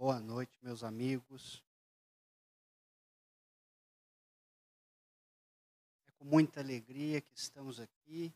Boa 0.00 0.20
noite, 0.20 0.56
meus 0.62 0.84
amigos. 0.84 1.60
É 6.06 6.10
com 6.12 6.24
muita 6.24 6.60
alegria 6.60 7.20
que 7.20 7.36
estamos 7.36 7.80
aqui 7.80 8.32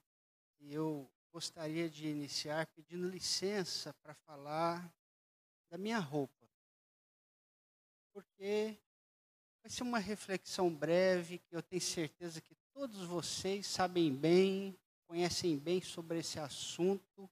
e 0.58 0.74
eu 0.74 1.08
gostaria 1.32 1.88
de 1.88 2.08
iniciar 2.08 2.66
pedindo 2.66 3.08
licença 3.08 3.94
para 4.02 4.12
falar 4.12 4.92
da 5.70 5.78
minha 5.78 6.00
roupa. 6.00 6.50
Porque 8.12 8.76
vai 9.62 9.70
ser 9.70 9.84
uma 9.84 10.00
reflexão 10.00 10.68
breve 10.68 11.38
que 11.38 11.54
eu 11.54 11.62
tenho 11.62 11.80
certeza 11.80 12.40
que 12.40 12.56
todos 12.72 13.04
vocês 13.04 13.68
sabem 13.68 14.12
bem, 14.12 14.76
conhecem 15.06 15.56
bem 15.56 15.80
sobre 15.80 16.18
esse 16.18 16.40
assunto, 16.40 17.30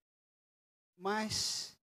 mas 0.96 1.76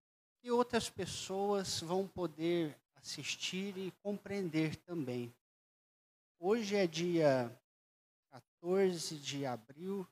que 0.48 0.52
outras 0.52 0.90
pessoas 0.90 1.82
vão 1.82 2.08
poder 2.08 2.74
assistir 2.96 3.78
e 3.78 3.92
compreender 4.02 4.78
também. 4.78 5.36
Hoje 6.40 6.74
é 6.78 6.88
dia 6.88 7.54
14 8.32 9.18
de 9.18 9.46
abril, 9.46 10.08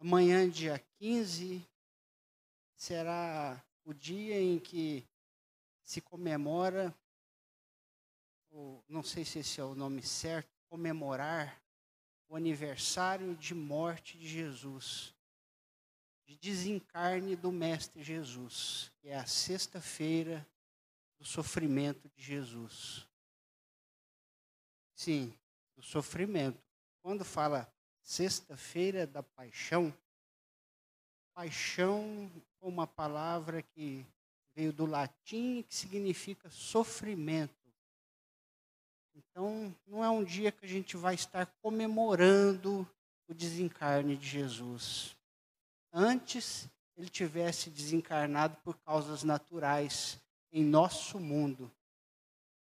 amanhã, 0.00 0.50
dia 0.50 0.84
15, 0.98 1.64
será 2.74 3.64
o 3.84 3.94
dia 3.94 4.40
em 4.40 4.58
que 4.58 5.06
se 5.84 6.00
comemora, 6.00 6.92
ou, 8.50 8.82
não 8.88 9.04
sei 9.04 9.24
se 9.24 9.38
esse 9.38 9.60
é 9.60 9.64
o 9.64 9.76
nome 9.76 10.02
certo, 10.02 10.50
comemorar 10.68 11.62
o 12.28 12.34
aniversário 12.34 13.36
de 13.36 13.54
morte 13.54 14.18
de 14.18 14.26
Jesus 14.26 15.14
de 16.28 16.36
desencarne 16.36 17.34
do 17.34 17.50
Mestre 17.50 18.04
Jesus, 18.04 18.92
que 19.00 19.08
é 19.08 19.16
a 19.16 19.24
sexta-feira 19.24 20.46
do 21.18 21.24
sofrimento 21.24 22.06
de 22.10 22.22
Jesus. 22.22 23.08
Sim, 24.94 25.32
do 25.74 25.82
sofrimento. 25.82 26.62
Quando 27.00 27.24
fala 27.24 27.66
sexta-feira 28.02 29.06
da 29.06 29.22
paixão, 29.22 29.92
paixão 31.32 32.30
é 32.60 32.66
uma 32.66 32.86
palavra 32.86 33.62
que 33.62 34.04
veio 34.54 34.70
do 34.70 34.84
latim 34.84 35.62
que 35.62 35.74
significa 35.74 36.50
sofrimento. 36.50 37.54
Então, 39.14 39.74
não 39.86 40.04
é 40.04 40.10
um 40.10 40.22
dia 40.22 40.52
que 40.52 40.66
a 40.66 40.68
gente 40.68 40.94
vai 40.94 41.14
estar 41.14 41.46
comemorando 41.62 42.86
o 43.26 43.32
desencarne 43.32 44.14
de 44.14 44.28
Jesus 44.28 45.17
antes 45.92 46.68
ele 46.96 47.08
tivesse 47.08 47.70
desencarnado 47.70 48.56
por 48.64 48.76
causas 48.78 49.22
naturais 49.22 50.20
em 50.50 50.64
nosso 50.64 51.20
mundo 51.20 51.70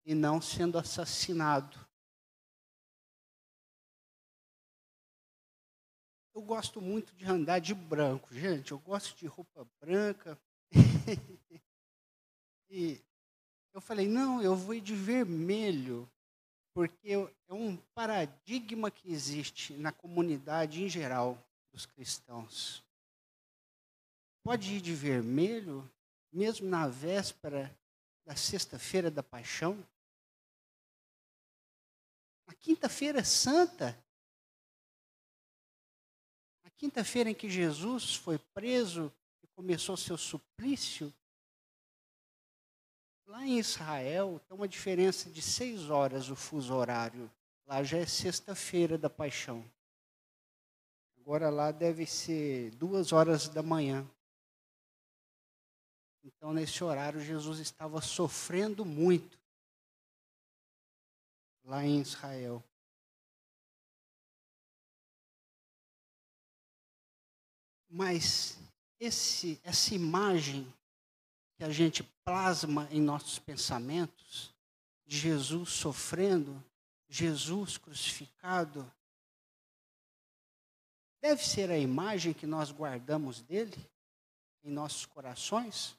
e 0.05 0.15
não 0.15 0.41
sendo 0.41 0.77
assassinado. 0.77 1.79
Eu 6.35 6.43
gosto 6.43 6.81
muito 6.81 7.15
de 7.15 7.25
andar 7.25 7.61
de 7.61 7.73
branco, 7.73 8.35
gente. 8.35 8.73
Eu 8.73 8.79
gosto 8.81 9.17
de 9.17 9.27
roupa 9.27 9.65
branca. 9.81 10.37
e 12.69 13.01
eu 13.73 13.81
falei, 13.81 14.09
não, 14.09 14.43
eu 14.43 14.57
vou 14.57 14.75
ir 14.75 14.81
de 14.81 14.97
vermelho, 14.97 16.11
porque 16.75 17.13
é 17.13 17.55
um 17.55 17.77
paradigma 17.95 18.91
que 18.91 19.13
existe 19.13 19.75
na 19.75 19.93
comunidade 19.93 20.83
em 20.83 20.89
geral 20.89 21.39
dos 21.73 21.87
cristãos 21.87 22.84
pode 24.45 24.75
ir 24.75 24.81
de 24.83 24.95
vermelho, 24.95 25.91
mesmo 26.31 26.69
na 26.69 26.87
véspera 26.87 27.75
da 28.27 28.37
sexta-feira 28.37 29.11
da 29.11 29.23
paixão? 29.23 29.83
A 32.47 32.55
quinta-feira 32.55 33.25
santa, 33.25 33.99
a 36.63 36.71
quinta-feira 36.71 37.31
em 37.31 37.35
que 37.35 37.49
Jesus 37.49 38.15
foi 38.15 38.39
preso 38.53 39.11
e 39.43 39.47
começou 39.49 39.97
seu 39.97 40.19
suplício, 40.19 41.13
lá 43.27 43.47
em 43.47 43.59
Israel 43.59 44.39
tem 44.47 44.57
uma 44.57 44.69
diferença 44.69 45.31
de 45.31 45.41
seis 45.41 45.89
horas 45.89 46.29
o 46.29 46.37
fuso 46.37 46.75
horário. 46.75 47.31
Lá 47.67 47.83
já 47.83 47.97
é 47.97 48.05
sexta-feira 48.05 48.99
da 48.99 49.09
paixão. 49.09 49.65
Agora 51.19 51.49
lá 51.49 51.73
deve 51.73 52.05
ser 52.05 52.71
duas 52.73 53.11
horas 53.11 53.49
da 53.49 53.63
manhã. 53.63 54.07
Então, 56.25 56.55
nesse 56.55 56.83
horário, 56.83 57.21
Jesus 57.21 57.59
estava 57.59 58.01
sofrendo 58.01 58.83
muito 58.83 59.39
lá 61.63 61.85
em 61.85 62.01
Israel. 62.01 62.65
Mas 67.91 68.59
esse, 68.99 69.61
essa 69.63 69.95
imagem 69.95 70.67
que 71.57 71.63
a 71.63 71.71
gente 71.71 72.03
plasma 72.25 72.89
em 72.91 73.03
nossos 73.03 73.39
pensamentos, 73.39 74.53
de 75.07 75.19
Jesus 75.19 75.69
sofrendo, 75.69 76.65
Jesus 77.07 77.77
crucificado, 77.77 78.91
deve 81.21 81.45
ser 81.45 81.71
a 81.71 81.79
imagem 81.79 82.33
que 82.33 82.47
nós 82.47 82.73
guardamos 82.73 83.43
dele 83.43 83.79
em 84.63 84.71
nossos 84.71 85.05
corações? 85.05 85.95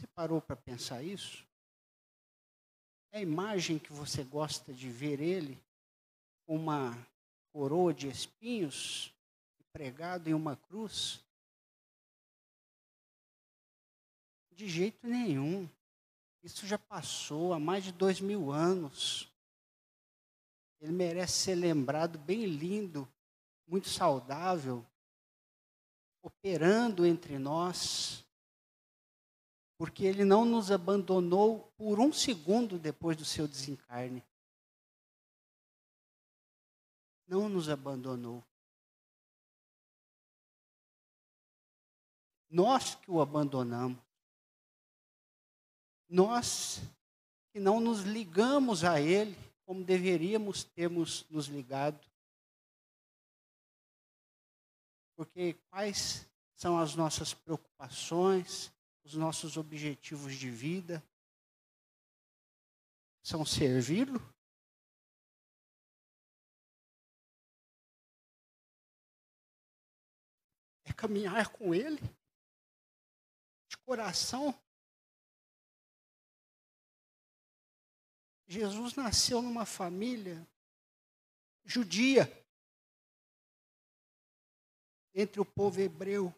Você 0.00 0.06
parou 0.06 0.40
para 0.40 0.56
pensar 0.56 1.02
isso? 1.02 1.46
É 3.12 3.18
a 3.18 3.20
imagem 3.20 3.78
que 3.78 3.92
você 3.92 4.24
gosta 4.24 4.72
de 4.72 4.88
ver 4.88 5.20
ele, 5.20 5.62
uma 6.46 6.96
coroa 7.52 7.92
de 7.92 8.08
espinhos, 8.08 9.12
pregado 9.74 10.30
em 10.30 10.32
uma 10.32 10.56
cruz? 10.56 11.22
De 14.52 14.66
jeito 14.66 15.06
nenhum. 15.06 15.68
Isso 16.42 16.66
já 16.66 16.78
passou 16.78 17.52
há 17.52 17.60
mais 17.60 17.84
de 17.84 17.92
dois 17.92 18.22
mil 18.22 18.50
anos. 18.50 19.30
Ele 20.80 20.92
merece 20.92 21.34
ser 21.34 21.56
lembrado 21.56 22.18
bem 22.18 22.46
lindo, 22.46 23.06
muito 23.66 23.90
saudável, 23.90 24.82
operando 26.22 27.04
entre 27.04 27.38
nós 27.38 28.24
porque 29.80 30.04
ele 30.04 30.26
não 30.26 30.44
nos 30.44 30.70
abandonou 30.70 31.72
por 31.78 31.98
um 31.98 32.12
segundo 32.12 32.78
depois 32.78 33.16
do 33.16 33.24
seu 33.24 33.48
desencarne. 33.48 34.22
Não 37.26 37.48
nos 37.48 37.66
abandonou. 37.66 38.44
Nós 42.50 42.94
que 42.94 43.10
o 43.10 43.22
abandonamos. 43.22 43.98
Nós 46.10 46.82
que 47.50 47.58
não 47.58 47.80
nos 47.80 48.02
ligamos 48.02 48.84
a 48.84 49.00
ele 49.00 49.34
como 49.64 49.82
deveríamos 49.82 50.62
termos 50.62 51.24
nos 51.30 51.46
ligado. 51.46 52.06
Porque 55.16 55.54
quais 55.70 56.28
são 56.54 56.78
as 56.78 56.94
nossas 56.94 57.32
preocupações, 57.32 58.70
os 59.04 59.14
nossos 59.14 59.56
objetivos 59.56 60.34
de 60.34 60.50
vida 60.50 61.02
são 63.22 63.44
servi-lo? 63.44 64.20
É 70.84 70.92
caminhar 70.92 71.50
com 71.50 71.74
Ele? 71.74 72.00
De 73.68 73.76
coração? 73.78 74.54
Jesus 78.46 78.94
nasceu 78.94 79.40
numa 79.40 79.64
família 79.64 80.46
judia, 81.70 82.26
entre 85.14 85.40
o 85.40 85.44
povo 85.44 85.80
hebreu 85.80 86.34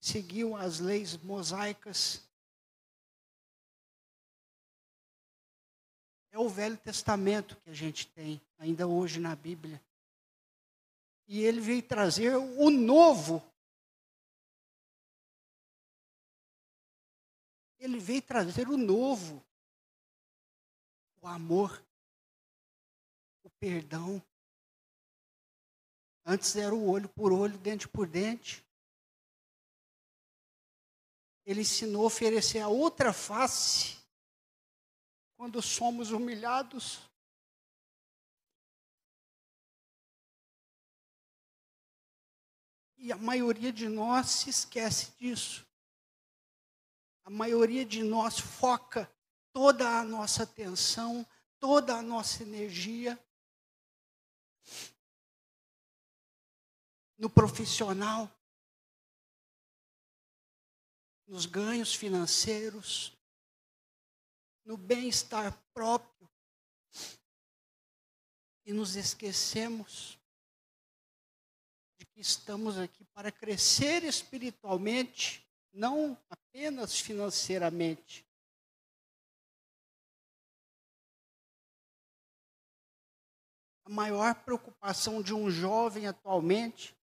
seguiu 0.00 0.56
as 0.56 0.80
leis 0.80 1.16
mosaicas. 1.16 2.22
É 6.30 6.38
o 6.38 6.48
Velho 6.48 6.76
Testamento 6.76 7.56
que 7.56 7.70
a 7.70 7.74
gente 7.74 8.06
tem 8.06 8.40
ainda 8.58 8.86
hoje 8.86 9.18
na 9.18 9.34
Bíblia. 9.34 9.82
E 11.26 11.42
ele 11.42 11.60
veio 11.60 11.82
trazer 11.82 12.36
o 12.36 12.70
novo. 12.70 13.42
Ele 17.78 17.98
veio 17.98 18.22
trazer 18.22 18.68
o 18.68 18.76
novo. 18.76 19.44
O 21.20 21.26
amor, 21.26 21.84
o 23.42 23.50
perdão. 23.50 24.22
Antes 26.24 26.54
era 26.56 26.74
o 26.74 26.88
olho 26.88 27.08
por 27.08 27.32
olho, 27.32 27.58
dente 27.58 27.88
por 27.88 28.06
dente. 28.06 28.64
Ele 31.48 31.62
ensinou 31.62 32.02
a 32.02 32.06
oferecer 32.08 32.58
a 32.58 32.68
outra 32.68 33.10
face 33.10 33.96
quando 35.34 35.62
somos 35.62 36.10
humilhados. 36.10 37.00
E 42.98 43.10
a 43.10 43.16
maioria 43.16 43.72
de 43.72 43.88
nós 43.88 44.28
se 44.28 44.50
esquece 44.50 45.12
disso. 45.18 45.66
A 47.24 47.30
maioria 47.30 47.86
de 47.86 48.02
nós 48.02 48.38
foca 48.38 49.10
toda 49.50 50.00
a 50.00 50.04
nossa 50.04 50.42
atenção, 50.42 51.26
toda 51.58 51.94
a 51.94 52.02
nossa 52.02 52.42
energia 52.42 53.18
no 57.16 57.30
profissional, 57.30 58.30
nos 61.28 61.44
ganhos 61.44 61.94
financeiros, 61.94 63.12
no 64.64 64.76
bem-estar 64.76 65.52
próprio. 65.74 66.28
E 68.64 68.72
nos 68.72 68.96
esquecemos 68.96 70.18
de 71.98 72.06
que 72.06 72.20
estamos 72.20 72.78
aqui 72.78 73.04
para 73.06 73.30
crescer 73.30 74.04
espiritualmente, 74.04 75.46
não 75.72 76.18
apenas 76.30 76.98
financeiramente. 76.98 78.26
A 83.84 83.90
maior 83.90 84.34
preocupação 84.44 85.22
de 85.22 85.32
um 85.32 85.50
jovem 85.50 86.06
atualmente 86.06 86.94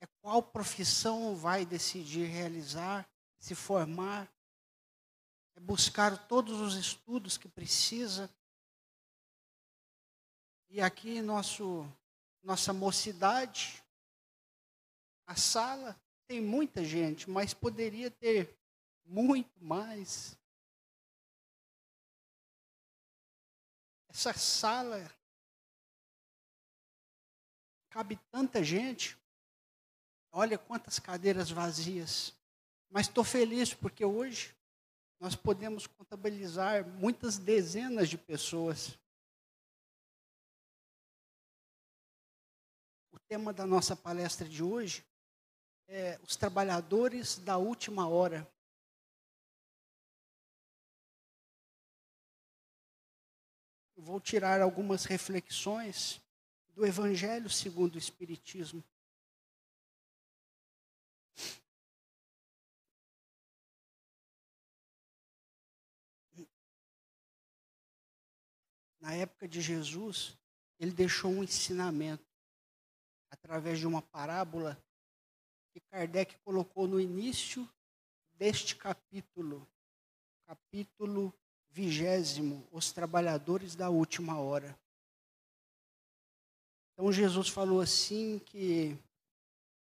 é 0.00 0.06
qual 0.20 0.42
profissão 0.42 1.36
vai 1.36 1.64
decidir 1.64 2.26
realizar, 2.26 3.07
se 3.38 3.54
formar, 3.54 4.30
é 5.54 5.60
buscar 5.60 6.28
todos 6.28 6.60
os 6.60 6.74
estudos 6.74 7.36
que 7.36 7.48
precisa. 7.48 8.30
E 10.68 10.80
aqui 10.80 11.22
nosso 11.22 11.90
nossa 12.42 12.72
mocidade, 12.72 13.82
a 15.26 15.34
sala 15.34 16.00
tem 16.26 16.40
muita 16.40 16.84
gente, 16.84 17.28
mas 17.28 17.52
poderia 17.52 18.10
ter 18.10 18.56
muito 19.04 19.62
mais. 19.62 20.38
Essa 24.08 24.32
sala 24.32 25.10
cabe 27.90 28.16
tanta 28.30 28.62
gente. 28.62 29.18
Olha 30.30 30.56
quantas 30.56 30.98
cadeiras 30.98 31.50
vazias. 31.50 32.37
Mas 32.90 33.06
estou 33.06 33.22
feliz 33.22 33.74
porque 33.74 34.04
hoje 34.04 34.54
nós 35.20 35.34
podemos 35.34 35.86
contabilizar 35.86 36.86
muitas 36.86 37.38
dezenas 37.38 38.08
de 38.08 38.16
pessoas. 38.16 38.98
O 43.12 43.18
tema 43.18 43.52
da 43.52 43.66
nossa 43.66 43.96
palestra 43.96 44.48
de 44.48 44.62
hoje 44.62 45.04
é 45.88 46.18
os 46.22 46.36
trabalhadores 46.36 47.38
da 47.38 47.56
última 47.56 48.08
hora. 48.08 48.48
Eu 53.96 54.02
vou 54.02 54.20
tirar 54.20 54.62
algumas 54.62 55.04
reflexões 55.04 56.20
do 56.68 56.86
Evangelho 56.86 57.50
segundo 57.50 57.96
o 57.96 57.98
Espiritismo. 57.98 58.84
Na 69.00 69.14
época 69.14 69.46
de 69.46 69.60
Jesus, 69.60 70.36
ele 70.78 70.92
deixou 70.92 71.30
um 71.30 71.44
ensinamento 71.44 72.24
através 73.30 73.78
de 73.78 73.86
uma 73.86 74.02
parábola 74.02 74.80
que 75.72 75.80
Kardec 75.80 76.36
colocou 76.38 76.86
no 76.86 77.00
início 77.00 77.68
deste 78.32 78.76
capítulo, 78.76 79.68
capítulo 80.46 81.32
vigésimo, 81.70 82.66
os 82.72 82.92
trabalhadores 82.92 83.74
da 83.74 83.90
última 83.90 84.38
hora. 84.38 84.78
Então 86.92 87.12
Jesus 87.12 87.48
falou 87.48 87.80
assim 87.80 88.40
que 88.40 88.98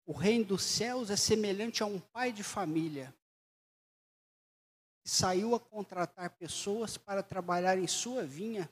o 0.04 0.12
reino 0.12 0.44
dos 0.44 0.62
céus 0.62 1.10
é 1.10 1.16
semelhante 1.16 1.82
a 1.82 1.86
um 1.86 2.00
pai 2.00 2.32
de 2.32 2.42
família 2.42 3.14
que 5.02 5.08
saiu 5.08 5.54
a 5.54 5.60
contratar 5.60 6.30
pessoas 6.36 6.98
para 6.98 7.22
trabalhar 7.22 7.78
em 7.78 7.86
sua 7.86 8.24
vinha 8.24 8.68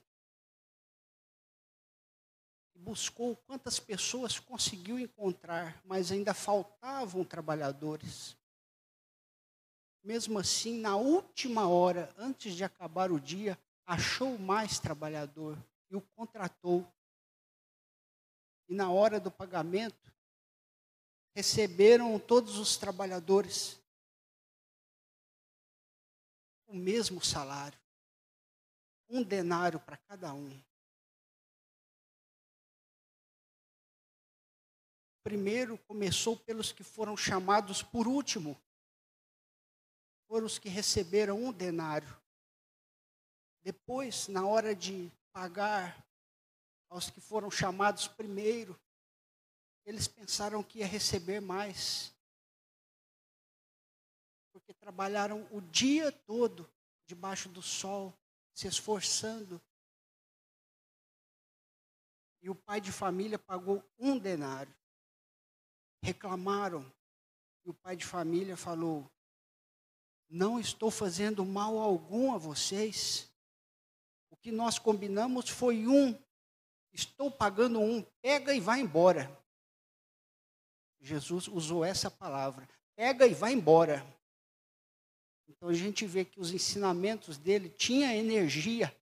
buscou 2.86 3.34
quantas 3.34 3.80
pessoas 3.80 4.38
conseguiu 4.38 4.96
encontrar, 4.96 5.82
mas 5.84 6.12
ainda 6.12 6.32
faltavam 6.32 7.24
trabalhadores. 7.24 8.36
Mesmo 10.04 10.38
assim, 10.38 10.78
na 10.78 10.94
última 10.94 11.68
hora, 11.68 12.14
antes 12.16 12.54
de 12.54 12.62
acabar 12.62 13.10
o 13.10 13.18
dia, 13.18 13.58
achou 13.84 14.38
mais 14.38 14.78
trabalhador 14.78 15.58
e 15.90 15.96
o 15.96 16.00
contratou. 16.00 16.86
E 18.68 18.74
na 18.74 18.88
hora 18.88 19.18
do 19.18 19.32
pagamento, 19.32 20.12
receberam 21.34 22.16
todos 22.20 22.56
os 22.56 22.76
trabalhadores 22.76 23.80
o 26.68 26.74
mesmo 26.76 27.20
salário, 27.24 27.78
um 29.08 29.24
denário 29.24 29.80
para 29.80 29.96
cada 29.96 30.32
um. 30.32 30.56
Primeiro 35.26 35.76
começou 35.88 36.36
pelos 36.36 36.70
que 36.70 36.84
foram 36.84 37.16
chamados 37.16 37.82
por 37.82 38.06
último. 38.06 38.56
Foram 40.28 40.46
os 40.46 40.56
que 40.56 40.68
receberam 40.68 41.36
um 41.42 41.52
denário. 41.52 42.16
Depois, 43.60 44.28
na 44.28 44.46
hora 44.46 44.72
de 44.72 45.10
pagar 45.32 46.06
aos 46.88 47.10
que 47.10 47.20
foram 47.20 47.50
chamados 47.50 48.06
primeiro, 48.06 48.80
eles 49.84 50.06
pensaram 50.06 50.62
que 50.62 50.78
ia 50.78 50.86
receber 50.86 51.40
mais. 51.40 52.14
Porque 54.52 54.72
trabalharam 54.74 55.44
o 55.50 55.60
dia 55.60 56.12
todo 56.12 56.70
debaixo 57.04 57.48
do 57.48 57.60
sol, 57.60 58.16
se 58.54 58.68
esforçando. 58.68 59.60
E 62.40 62.48
o 62.48 62.54
pai 62.54 62.80
de 62.80 62.92
família 62.92 63.40
pagou 63.40 63.82
um 63.98 64.16
denário 64.16 64.72
reclamaram. 66.06 66.86
E 67.64 67.70
o 67.70 67.74
pai 67.74 67.96
de 67.96 68.04
família 68.04 68.56
falou: 68.56 69.10
Não 70.28 70.60
estou 70.60 70.90
fazendo 70.90 71.44
mal 71.44 71.78
algum 71.78 72.32
a 72.32 72.38
vocês. 72.38 73.28
O 74.30 74.36
que 74.36 74.52
nós 74.52 74.78
combinamos 74.78 75.48
foi 75.48 75.86
um. 75.86 76.16
Estou 76.92 77.30
pagando 77.30 77.80
um. 77.80 78.02
Pega 78.22 78.54
e 78.54 78.60
vai 78.60 78.80
embora. 78.80 79.30
Jesus 81.00 81.48
usou 81.48 81.84
essa 81.84 82.10
palavra. 82.10 82.68
Pega 82.94 83.26
e 83.26 83.34
vai 83.34 83.52
embora. 83.52 84.06
Então 85.48 85.68
a 85.68 85.74
gente 85.74 86.06
vê 86.06 86.24
que 86.24 86.40
os 86.40 86.52
ensinamentos 86.52 87.36
dele 87.36 87.68
tinha 87.68 88.14
energia. 88.14 88.96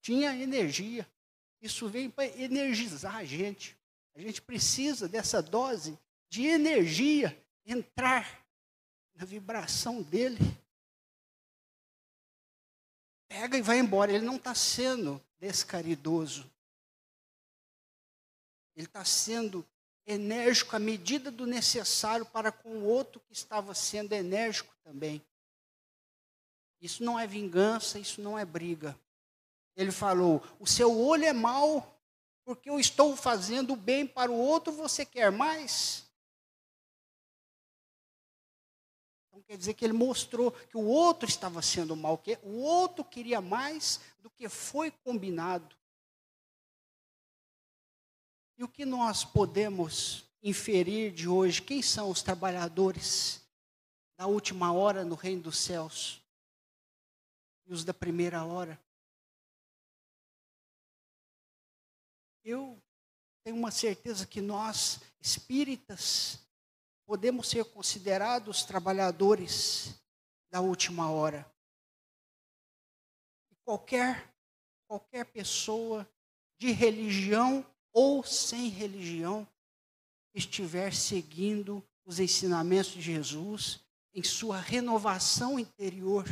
Tinha 0.00 0.34
energia. 0.36 1.08
Isso 1.60 1.88
vem 1.88 2.10
para 2.10 2.26
energizar 2.26 3.16
a 3.16 3.24
gente. 3.24 3.76
A 4.14 4.20
gente 4.20 4.42
precisa 4.42 5.08
dessa 5.08 5.42
dose 5.42 5.98
de 6.28 6.46
energia 6.46 7.38
entrar 7.64 8.44
na 9.14 9.24
vibração 9.24 10.02
dele. 10.02 10.38
Pega 13.28 13.56
e 13.56 13.62
vai 13.62 13.78
embora. 13.78 14.12
Ele 14.12 14.24
não 14.24 14.36
está 14.36 14.54
sendo 14.54 15.22
descaridoso. 15.38 16.50
Ele 18.76 18.86
está 18.86 19.04
sendo 19.04 19.66
enérgico 20.06 20.74
à 20.76 20.78
medida 20.78 21.30
do 21.30 21.46
necessário 21.46 22.26
para 22.26 22.50
com 22.50 22.78
o 22.78 22.84
outro 22.84 23.20
que 23.20 23.32
estava 23.32 23.74
sendo 23.74 24.12
enérgico 24.12 24.74
também. 24.82 25.22
Isso 26.80 27.04
não 27.04 27.18
é 27.18 27.26
vingança, 27.26 27.98
isso 27.98 28.20
não 28.20 28.38
é 28.38 28.44
briga. 28.44 28.98
Ele 29.76 29.92
falou: 29.92 30.42
o 30.58 30.66
seu 30.66 30.98
olho 30.98 31.24
é 31.24 31.32
mau, 31.32 32.01
porque 32.44 32.68
eu 32.68 32.78
estou 32.78 33.16
fazendo 33.16 33.76
bem 33.76 34.06
para 34.06 34.30
o 34.30 34.36
outro, 34.36 34.72
você 34.72 35.04
quer 35.06 35.30
mais? 35.30 36.04
Então 39.28 39.42
quer 39.42 39.56
dizer 39.56 39.74
que 39.74 39.84
ele 39.84 39.92
mostrou 39.92 40.52
que 40.52 40.76
o 40.76 40.84
outro 40.84 41.28
estava 41.28 41.62
sendo 41.62 41.96
mal, 41.96 42.18
que 42.18 42.38
o 42.42 42.60
outro 42.60 43.04
queria 43.04 43.40
mais 43.40 44.00
do 44.20 44.30
que 44.30 44.48
foi 44.48 44.90
combinado. 44.90 45.76
E 48.58 48.64
o 48.64 48.68
que 48.68 48.84
nós 48.84 49.24
podemos 49.24 50.24
inferir 50.42 51.12
de 51.12 51.28
hoje? 51.28 51.62
Quem 51.62 51.80
são 51.80 52.10
os 52.10 52.22
trabalhadores 52.22 53.42
da 54.16 54.26
última 54.26 54.72
hora 54.72 55.04
no 55.04 55.14
reino 55.14 55.42
dos 55.42 55.58
céus 55.58 56.22
e 57.66 57.72
os 57.72 57.84
da 57.84 57.94
primeira 57.94 58.44
hora. 58.44 58.78
Eu 62.44 62.82
tenho 63.44 63.56
uma 63.56 63.70
certeza 63.70 64.26
que 64.26 64.40
nós, 64.40 65.00
espíritas, 65.20 66.38
podemos 67.06 67.48
ser 67.48 67.64
considerados 67.66 68.64
trabalhadores 68.64 69.94
da 70.50 70.60
última 70.60 71.10
hora. 71.10 71.50
Qualquer, 73.64 74.32
qualquer 74.88 75.24
pessoa 75.26 76.08
de 76.58 76.72
religião 76.72 77.64
ou 77.92 78.24
sem 78.24 78.68
religião 78.68 79.46
estiver 80.34 80.92
seguindo 80.94 81.82
os 82.04 82.18
ensinamentos 82.18 82.92
de 82.92 83.00
Jesus 83.00 83.80
em 84.14 84.22
sua 84.22 84.58
renovação 84.58 85.58
interior, 85.58 86.26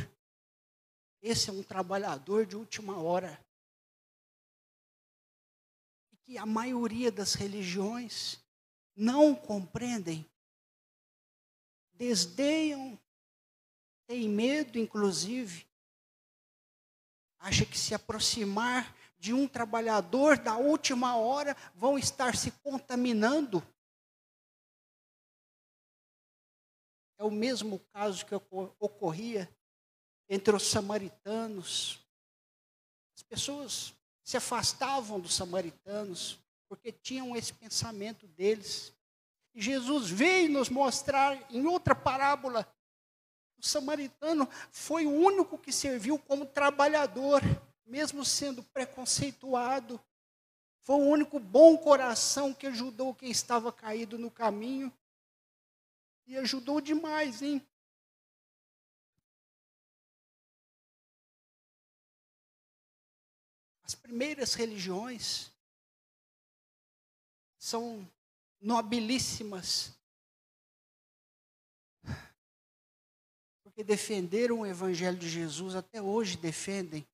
esse 1.21 1.49
é 1.49 1.53
um 1.53 1.63
trabalhador 1.63 2.45
de 2.45 2.55
última 2.55 2.97
hora. 2.97 3.39
A 6.37 6.45
maioria 6.45 7.11
das 7.11 7.33
religiões 7.33 8.39
não 8.95 9.35
compreendem, 9.35 10.25
desdeiam, 11.93 12.99
têm 14.07 14.27
medo, 14.27 14.77
inclusive, 14.77 15.67
acha 17.39 17.65
que 17.65 17.77
se 17.77 17.93
aproximar 17.93 18.95
de 19.17 19.33
um 19.33 19.47
trabalhador 19.47 20.37
da 20.37 20.57
última 20.57 21.15
hora 21.15 21.55
vão 21.75 21.97
estar 21.97 22.35
se 22.35 22.51
contaminando. 22.63 23.63
É 27.17 27.23
o 27.23 27.29
mesmo 27.29 27.79
caso 27.93 28.25
que 28.25 28.33
ocorria 28.79 29.47
entre 30.27 30.55
os 30.55 30.63
samaritanos. 30.63 31.99
As 33.15 33.21
pessoas 33.21 33.93
se 34.23 34.37
afastavam 34.37 35.19
dos 35.19 35.35
samaritanos 35.35 36.39
porque 36.71 36.89
tinham 36.89 37.35
esse 37.35 37.53
pensamento 37.53 38.25
deles. 38.27 38.93
E 39.53 39.61
Jesus 39.61 40.09
veio 40.09 40.49
nos 40.49 40.69
mostrar 40.69 41.37
em 41.51 41.65
outra 41.65 41.93
parábola. 41.93 42.65
O 43.57 43.65
samaritano 43.65 44.47
foi 44.71 45.05
o 45.05 45.11
único 45.11 45.57
que 45.57 45.71
serviu 45.73 46.17
como 46.17 46.45
trabalhador, 46.45 47.41
mesmo 47.85 48.23
sendo 48.23 48.63
preconceituado. 48.63 49.99
Foi 50.79 50.95
o 50.95 51.09
único 51.09 51.39
bom 51.39 51.77
coração 51.77 52.53
que 52.53 52.67
ajudou 52.67 53.13
quem 53.13 53.29
estava 53.29 53.71
caído 53.71 54.17
no 54.17 54.31
caminho. 54.31 54.93
E 56.25 56.37
ajudou 56.37 56.79
demais, 56.79 57.41
hein? 57.41 57.61
As 63.91 63.95
primeiras 63.95 64.53
religiões 64.53 65.51
são 67.59 68.09
nobilíssimas, 68.61 69.91
porque 73.61 73.83
defenderam 73.83 74.61
o 74.61 74.65
Evangelho 74.65 75.17
de 75.17 75.27
Jesus, 75.27 75.75
até 75.75 76.01
hoje 76.01 76.37
defendem. 76.37 77.05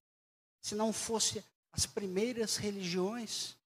Se 0.61 0.75
não 0.75 0.93
fosse 0.93 1.43
as 1.71 1.87
primeiras 1.87 2.57
religiões 2.57 3.57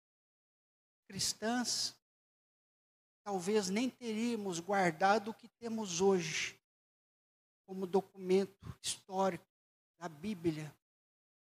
cristãs, 1.08 1.96
talvez 3.24 3.68
nem 3.68 3.90
teríamos 3.90 4.60
guardado 4.60 5.32
o 5.32 5.34
que 5.34 5.48
temos 5.48 6.00
hoje 6.00 6.56
como 7.66 7.88
documento 7.88 8.72
histórico 8.80 9.44
da 9.98 10.08
Bíblia, 10.08 10.72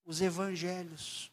os 0.03 0.19
evangelhos. 0.19 1.31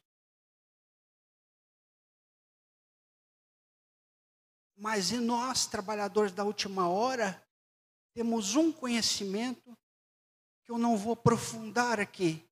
Mas 4.77 5.11
em 5.11 5.21
nós, 5.21 5.67
trabalhadores 5.67 6.33
da 6.33 6.45
última 6.45 6.89
hora, 6.89 7.43
temos 8.13 8.55
um 8.55 8.71
conhecimento 8.71 9.77
que 10.65 10.71
eu 10.71 10.77
não 10.77 10.97
vou 10.97 11.15
aprofundar 11.15 11.99
aqui, 11.99 12.45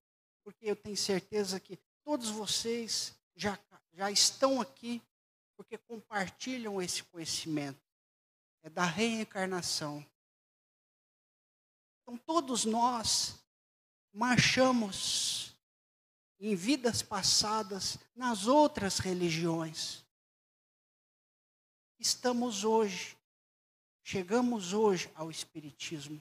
porque 0.42 0.66
eu 0.66 0.76
tenho 0.76 0.96
certeza 0.96 1.60
que 1.60 1.78
todos 2.02 2.30
vocês 2.30 3.14
já, 3.36 3.58
já 3.92 4.10
estão 4.10 4.60
aqui 4.60 5.02
porque 5.56 5.76
compartilham 5.78 6.80
esse 6.80 7.02
conhecimento. 7.04 7.80
É 8.62 8.70
da 8.70 8.84
reencarnação. 8.84 10.04
Então, 12.02 12.16
todos 12.16 12.64
nós 12.64 13.38
marchamos 14.12 15.54
em 16.38 16.54
vidas 16.54 17.02
passadas 17.02 17.98
nas 18.14 18.46
outras 18.46 18.98
religiões 18.98 20.03
estamos 22.04 22.64
hoje, 22.64 23.16
chegamos 24.02 24.74
hoje 24.74 25.10
ao 25.14 25.30
Espiritismo. 25.30 26.20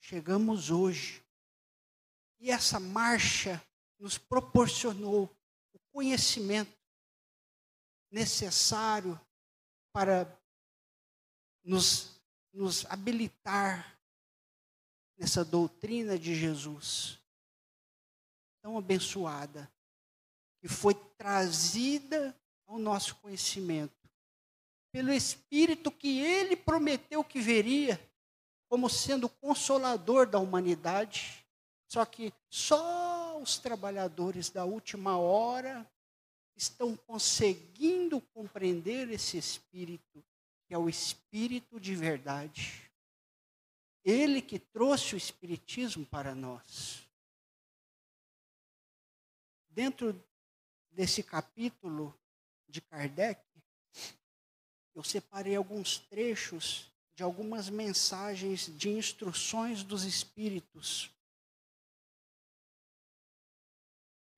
Chegamos 0.00 0.70
hoje. 0.70 1.20
E 2.38 2.48
essa 2.48 2.78
marcha 2.78 3.60
nos 3.98 4.16
proporcionou 4.18 5.28
o 5.72 5.78
conhecimento 5.90 6.72
necessário 8.08 9.20
para 9.92 10.32
nos, 11.64 12.20
nos 12.52 12.86
habilitar 12.86 13.98
nessa 15.18 15.44
doutrina 15.44 16.16
de 16.16 16.36
Jesus 16.36 17.18
tão 18.60 18.78
abençoada, 18.78 19.68
que 20.60 20.68
foi 20.68 20.94
trazida 21.18 22.32
ao 22.72 22.78
nosso 22.78 23.16
conhecimento, 23.16 24.08
pelo 24.90 25.12
Espírito 25.12 25.90
que 25.90 26.20
ele 26.20 26.56
prometeu 26.56 27.22
que 27.22 27.40
veria, 27.40 28.00
como 28.68 28.88
sendo 28.88 29.28
consolador 29.28 30.26
da 30.26 30.38
humanidade. 30.38 31.44
Só 31.86 32.06
que 32.06 32.32
só 32.48 33.38
os 33.38 33.58
trabalhadores 33.58 34.48
da 34.48 34.64
última 34.64 35.18
hora 35.18 35.86
estão 36.56 36.96
conseguindo 36.96 38.20
compreender 38.32 39.10
esse 39.10 39.36
Espírito, 39.36 40.24
que 40.66 40.74
é 40.74 40.78
o 40.78 40.88
Espírito 40.88 41.78
de 41.78 41.94
verdade. 41.94 42.90
Ele 44.02 44.40
que 44.40 44.58
trouxe 44.58 45.14
o 45.14 45.18
Espiritismo 45.18 46.06
para 46.06 46.34
nós. 46.34 47.06
Dentro 49.68 50.18
desse 50.90 51.22
capítulo, 51.22 52.14
de 52.72 52.80
Kardec, 52.80 53.40
eu 54.94 55.04
separei 55.04 55.54
alguns 55.54 55.98
trechos 55.98 56.90
de 57.14 57.22
algumas 57.22 57.68
mensagens 57.68 58.66
de 58.76 58.88
instruções 58.88 59.82
dos 59.82 60.04
espíritos. 60.04 61.10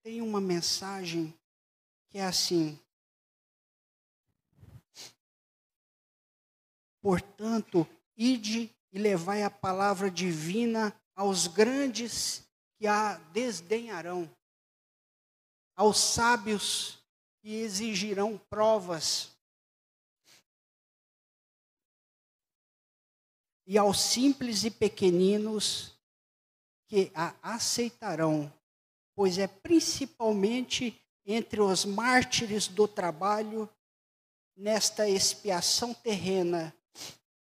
Tem 0.03 0.21
uma 0.21 0.41
mensagem 0.41 1.33
que 2.11 2.19
é 2.19 2.25
assim: 2.25 2.79
Portanto, 7.01 7.87
ide 8.17 8.75
e 8.93 8.99
levai 8.99 9.45
a 9.45 9.51
palavra 9.51 10.11
divina 10.11 10.95
aos 11.15 11.47
grandes 11.47 12.45
que 12.77 12.87
a 12.87 13.17
desdenharão, 13.33 14.29
aos 15.77 15.99
sábios 15.99 17.04
e 17.45 17.57
exigirão 17.57 18.39
provas. 18.49 19.31
E 23.67 23.77
aos 23.77 24.01
simples 24.01 24.65
e 24.65 24.71
pequeninos 24.71 25.93
que 26.87 27.13
a 27.15 27.35
aceitarão, 27.43 28.53
pois 29.15 29.39
é 29.39 29.47
principalmente 29.47 30.99
entre 31.27 31.61
os 31.61 31.85
mártires 31.85 32.67
do 32.67 32.89
trabalho, 32.89 33.69
nesta 34.57 35.09
expiação 35.09 35.93
terrena, 35.93 36.75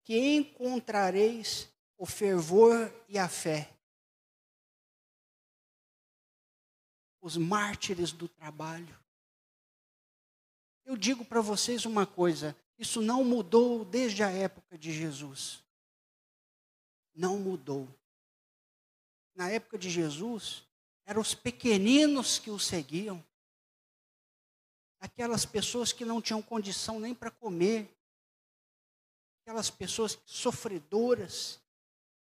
que 0.02 0.36
encontrareis 0.36 1.68
o 1.96 2.06
fervor 2.06 2.92
e 3.08 3.18
a 3.18 3.28
fé. 3.28 3.70
Os 7.20 7.36
mártires 7.36 8.12
do 8.12 8.28
trabalho. 8.28 9.03
Eu 10.84 10.96
digo 10.96 11.24
para 11.24 11.40
vocês 11.40 11.84
uma 11.84 12.06
coisa: 12.06 12.56
isso 12.78 13.00
não 13.00 13.24
mudou 13.24 13.84
desde 13.84 14.22
a 14.22 14.30
época 14.30 14.76
de 14.76 14.92
Jesus. 14.92 15.62
Não 17.14 17.38
mudou. 17.38 17.88
Na 19.34 19.50
época 19.50 19.78
de 19.78 19.90
Jesus, 19.90 20.64
eram 21.06 21.20
os 21.20 21.34
pequeninos 21.34 22.38
que 22.38 22.50
o 22.50 22.58
seguiam. 22.58 23.24
Aquelas 25.00 25.44
pessoas 25.44 25.92
que 25.92 26.04
não 26.04 26.22
tinham 26.22 26.42
condição 26.42 26.98
nem 26.98 27.14
para 27.14 27.30
comer. 27.30 27.90
aquelas 29.42 29.68
pessoas 29.68 30.18
sofredoras, 30.24 31.60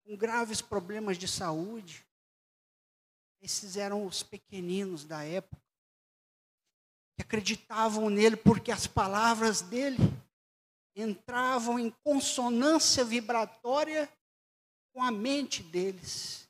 com 0.04 0.16
graves 0.16 0.60
problemas 0.60 1.16
de 1.16 1.28
saúde. 1.28 2.04
Esses 3.40 3.76
eram 3.76 4.06
os 4.06 4.22
pequeninos 4.22 5.04
da 5.04 5.22
época, 5.22 5.62
acreditavam 7.24 8.10
nele 8.10 8.36
porque 8.36 8.70
as 8.70 8.86
palavras 8.86 9.62
dele 9.62 9.98
entravam 10.94 11.78
em 11.78 11.90
consonância 12.04 13.04
vibratória 13.04 14.08
com 14.92 15.02
a 15.02 15.10
mente 15.10 15.62
deles, 15.62 16.48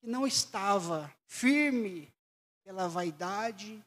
que 0.00 0.06
não 0.06 0.26
estava 0.26 1.12
firme 1.26 2.10
pela 2.64 2.88
vaidade, 2.88 3.84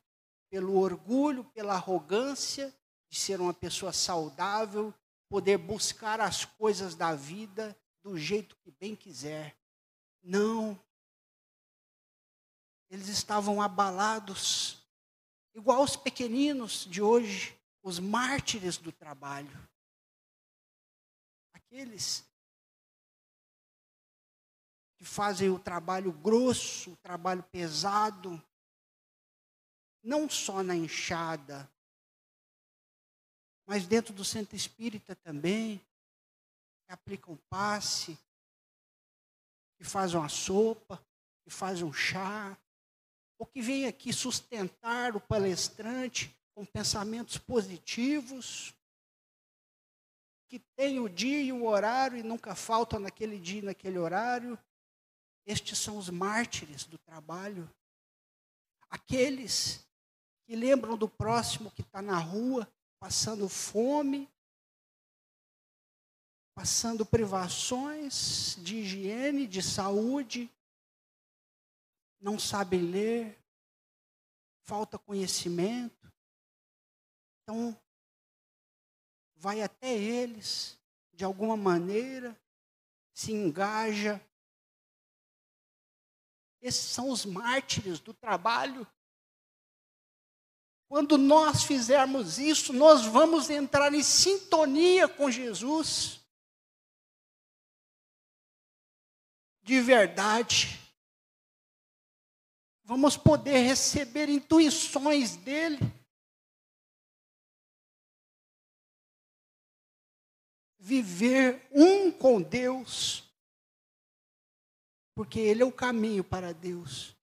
pelo 0.51 0.77
orgulho, 0.77 1.43
pela 1.45 1.73
arrogância 1.73 2.73
de 3.09 3.17
ser 3.17 3.41
uma 3.41 3.53
pessoa 3.53 3.91
saudável, 3.91 4.93
poder 5.27 5.57
buscar 5.57 6.21
as 6.21 6.45
coisas 6.45 6.95
da 6.95 7.15
vida 7.15 7.75
do 8.03 8.17
jeito 8.17 8.55
que 8.57 8.71
bem 8.71 8.95
quiser. 8.95 9.55
Não. 10.21 10.79
Eles 12.89 13.07
estavam 13.07 13.61
abalados, 13.61 14.78
igual 15.59 15.83
os 15.83 15.97
pequeninos 15.97 16.85
de 16.85 17.01
hoje, 17.01 17.53
os 17.83 17.99
mártires 17.99 18.77
do 18.77 18.93
trabalho. 18.93 19.69
Aqueles 21.53 22.25
que 24.95 25.03
fazem 25.03 25.49
o 25.49 25.59
trabalho 25.59 26.13
grosso, 26.13 26.93
o 26.93 26.97
trabalho 26.97 27.43
pesado, 27.43 28.41
não 30.01 30.29
só 30.29 30.63
na 30.63 30.75
enxada, 30.75 31.69
mas 33.65 33.85
dentro 33.85 34.13
do 34.13 34.23
centro 34.23 34.55
espírita 34.55 35.13
também, 35.13 35.77
que 36.85 36.93
aplicam 36.93 37.37
passe, 37.49 38.17
que 39.77 39.83
fazem 39.83 40.17
uma 40.17 40.29
sopa, 40.29 41.05
que 41.43 41.49
fazem 41.49 41.83
um 41.83 41.93
chá, 41.93 42.57
ou 43.39 43.45
que 43.45 43.61
vem 43.61 43.87
aqui 43.87 44.11
sustentar 44.11 45.15
o 45.15 45.21
palestrante 45.21 46.37
com 46.53 46.65
pensamentos 46.65 47.37
positivos, 47.37 48.75
que 50.49 50.59
tem 50.75 50.99
o 50.99 51.07
dia 51.07 51.41
e 51.41 51.53
o 51.53 51.65
horário 51.65 52.17
e 52.17 52.23
nunca 52.23 52.53
faltam 52.53 52.99
naquele 52.99 53.39
dia 53.39 53.59
e 53.59 53.65
naquele 53.65 53.97
horário. 53.97 54.59
Estes 55.45 55.79
são 55.79 55.97
os 55.97 56.09
mártires 56.09 56.83
do 56.83 56.97
trabalho. 56.97 57.69
Aqueles 58.89 59.87
que 60.45 60.55
lembram 60.55 60.97
do 60.97 61.07
próximo 61.07 61.71
que 61.71 61.81
está 61.81 62.01
na 62.01 62.17
rua, 62.17 62.69
passando 62.99 63.47
fome, 63.47 64.27
passando 66.53 67.05
privações 67.05 68.57
de 68.59 68.77
higiene, 68.77 69.47
de 69.47 69.61
saúde, 69.61 70.51
não 72.19 72.37
sabem 72.37 72.81
ler, 72.81 73.37
falta 74.63 74.99
conhecimento. 74.99 76.11
Então, 77.41 77.79
vai 79.35 79.61
até 79.61 79.97
eles, 79.97 80.77
de 81.13 81.23
alguma 81.23 81.55
maneira, 81.55 82.39
se 83.13 83.31
engaja. 83.31 84.21
Esses 86.61 86.85
são 86.85 87.09
os 87.09 87.25
mártires 87.25 87.99
do 87.99 88.13
trabalho. 88.13 88.85
Quando 90.87 91.17
nós 91.17 91.63
fizermos 91.63 92.37
isso, 92.37 92.73
nós 92.73 93.05
vamos 93.05 93.49
entrar 93.49 93.93
em 93.93 94.03
sintonia 94.03 95.07
com 95.07 95.31
Jesus. 95.31 96.19
De 99.61 99.79
verdade. 99.79 100.88
Vamos 102.89 103.15
poder 103.15 103.59
receber 103.59 104.27
intuições 104.27 105.35
dele. 105.35 105.77
Viver 110.79 111.69
um 111.71 112.11
com 112.11 112.41
Deus. 112.41 113.23
Porque 115.13 115.39
Ele 115.39 115.61
é 115.61 115.65
o 115.65 115.71
caminho 115.71 116.23
para 116.23 116.51
Deus 116.51 117.15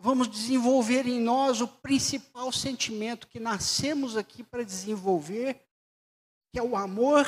vamos 0.00 0.28
desenvolver 0.28 1.06
em 1.06 1.20
nós 1.20 1.60
o 1.60 1.68
principal 1.68 2.50
sentimento 2.50 3.28
que 3.28 3.38
nascemos 3.38 4.16
aqui 4.16 4.42
para 4.42 4.64
desenvolver, 4.64 5.62
que 6.50 6.58
é 6.58 6.62
o 6.62 6.74
amor. 6.74 7.26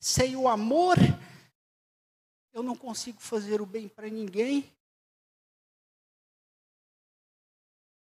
Sem 0.00 0.34
o 0.34 0.48
amor, 0.48 0.96
eu 2.58 2.62
não 2.62 2.76
consigo 2.76 3.20
fazer 3.20 3.60
o 3.60 3.66
bem 3.66 3.88
para 3.88 4.08
ninguém. 4.08 4.76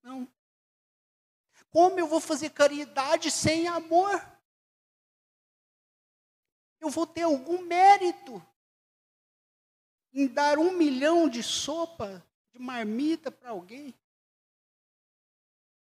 Não. 0.01 0.27
Como 1.69 1.97
eu 1.97 2.05
vou 2.05 2.19
fazer 2.19 2.49
caridade 2.49 3.31
sem 3.31 3.69
amor? 3.69 4.21
Eu 6.81 6.89
vou 6.89 7.07
ter 7.07 7.21
algum 7.21 7.61
mérito 7.61 8.45
em 10.11 10.27
dar 10.27 10.59
um 10.59 10.73
milhão 10.73 11.29
de 11.29 11.41
sopa, 11.41 12.21
de 12.51 12.59
marmita 12.59 13.31
para 13.31 13.51
alguém? 13.51 13.95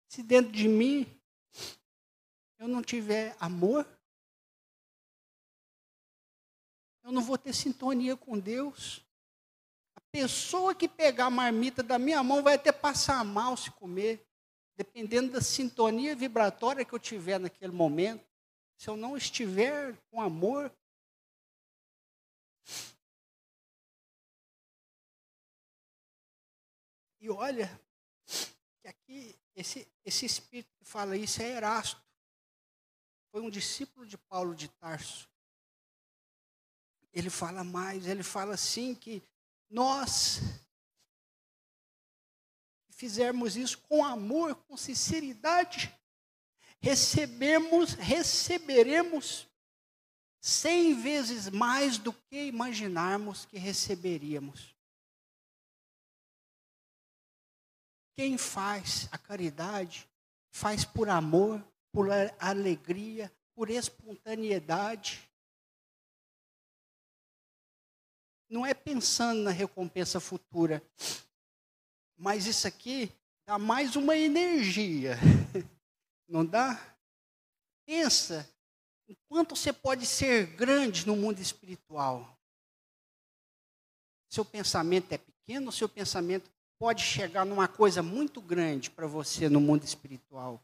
Se 0.08 0.22
dentro 0.22 0.52
de 0.52 0.68
mim 0.68 1.20
eu 2.60 2.68
não 2.68 2.84
tiver 2.84 3.36
amor, 3.40 3.88
eu 7.06 7.12
não 7.12 7.22
vou 7.22 7.38
ter 7.38 7.54
sintonia 7.54 8.18
com 8.18 8.38
Deus. 8.38 9.06
A 9.96 10.02
pessoa 10.12 10.74
que 10.74 10.90
pegar 10.90 11.28
a 11.28 11.30
marmita 11.30 11.84
da 11.84 12.00
minha 12.00 12.24
mão 12.24 12.42
vai 12.42 12.56
até 12.56 12.72
passar 12.72 13.24
mal 13.24 13.56
se 13.56 13.70
comer, 13.70 14.26
dependendo 14.76 15.32
da 15.32 15.40
sintonia 15.40 16.16
vibratória 16.16 16.84
que 16.84 16.94
eu 16.94 17.00
tiver 17.00 17.40
naquele 17.40 17.72
momento. 17.72 18.26
Se 18.76 18.90
eu 18.90 18.98
não 18.98 19.16
estiver 19.16 19.96
com 20.10 20.20
amor, 20.20 20.72
E 27.22 27.30
olha, 27.32 27.68
que 28.80 28.88
aqui, 28.88 29.36
esse, 29.56 29.88
esse 30.06 30.28
espírito 30.28 30.70
que 30.78 30.86
fala 30.86 31.18
isso 31.18 31.42
é 31.42 31.54
Erasto. 31.54 32.00
Foi 33.32 33.42
um 33.42 33.50
discípulo 33.50 34.06
de 34.06 34.16
Paulo 34.16 34.54
de 34.54 34.68
Tarso. 34.68 35.28
Ele 37.16 37.30
fala 37.30 37.64
mais, 37.64 38.06
ele 38.06 38.22
fala 38.22 38.54
assim 38.54 38.94
que 38.94 39.24
nós 39.70 40.42
fizermos 42.92 43.56
isso 43.56 43.78
com 43.80 44.06
amor, 44.06 44.56
com 44.68 44.78
sinceridade, 44.78 45.94
recebemos, 46.80 47.94
receberemos 47.94 49.48
cem 50.40 50.94
vezes 50.94 51.50
mais 51.50 51.98
do 51.98 52.14
que 52.14 52.46
imaginarmos 52.46 53.46
que 53.46 53.58
receberíamos. 53.58 54.76
Quem 58.14 58.38
faz 58.38 59.10
a 59.12 59.18
caridade, 59.18 60.08
faz 60.52 60.86
por 60.86 61.10
amor, 61.10 61.66
por 61.92 62.08
alegria, 62.40 63.32
por 63.54 63.70
espontaneidade. 63.70 65.30
Não 68.50 68.66
é 68.66 68.74
pensando 68.74 69.42
na 69.42 69.52
recompensa 69.52 70.20
futura, 70.20 70.84
mas 72.18 72.46
isso 72.46 72.68
aqui 72.68 73.12
dá 73.46 73.58
mais 73.58 73.96
uma 73.96 74.16
energia. 74.16 75.18
Não 76.28 76.46
dá? 76.46 76.80
Pensa 77.86 78.50
enquanto 79.08 79.56
você 79.56 79.72
pode 79.72 80.06
ser 80.06 80.48
grande 80.56 81.06
no 81.06 81.16
mundo 81.16 81.40
espiritual. 81.40 82.36
Seu 84.30 84.44
pensamento 84.44 85.12
é 85.12 85.18
pequeno, 85.18 85.72
seu 85.72 85.88
pensamento 85.88 86.52
pode 86.78 87.02
chegar 87.02 87.46
numa 87.46 87.68
coisa 87.68 88.02
muito 88.02 88.42
grande 88.42 88.90
para 88.90 89.08
você 89.08 89.48
no 89.48 89.62
mundo 89.62 89.84
espiritual? 89.84 90.62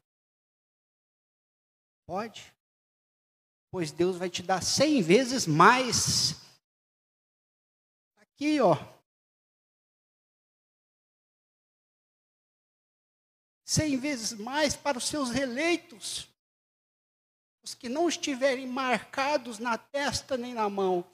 Pode? 2.05 2.53
Pois 3.71 3.91
Deus 3.91 4.17
vai 4.17 4.29
te 4.29 4.43
dar 4.43 4.61
cem 4.61 5.01
vezes 5.01 5.47
mais. 5.47 6.35
Aqui, 8.41 8.59
ó. 8.59 8.75
Cem 13.63 13.99
vezes 13.99 14.33
mais 14.33 14.75
para 14.75 14.97
os 14.97 15.07
seus 15.07 15.29
releitos. 15.29 16.27
Os 17.61 17.75
que 17.75 17.87
não 17.87 18.09
estiverem 18.09 18.65
marcados 18.65 19.59
na 19.59 19.77
testa 19.77 20.37
nem 20.37 20.55
na 20.55 20.67
mão. 20.67 21.05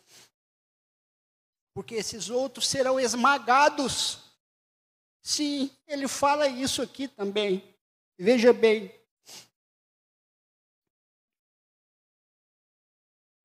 Porque 1.74 1.96
esses 1.96 2.30
outros 2.30 2.66
serão 2.66 2.98
esmagados 2.98 4.24
Sim, 5.22 5.70
ele 5.86 6.08
fala 6.08 6.48
isso 6.48 6.82
aqui 6.82 7.06
também. 7.06 7.62
Veja 8.18 8.54
bem. 8.54 8.90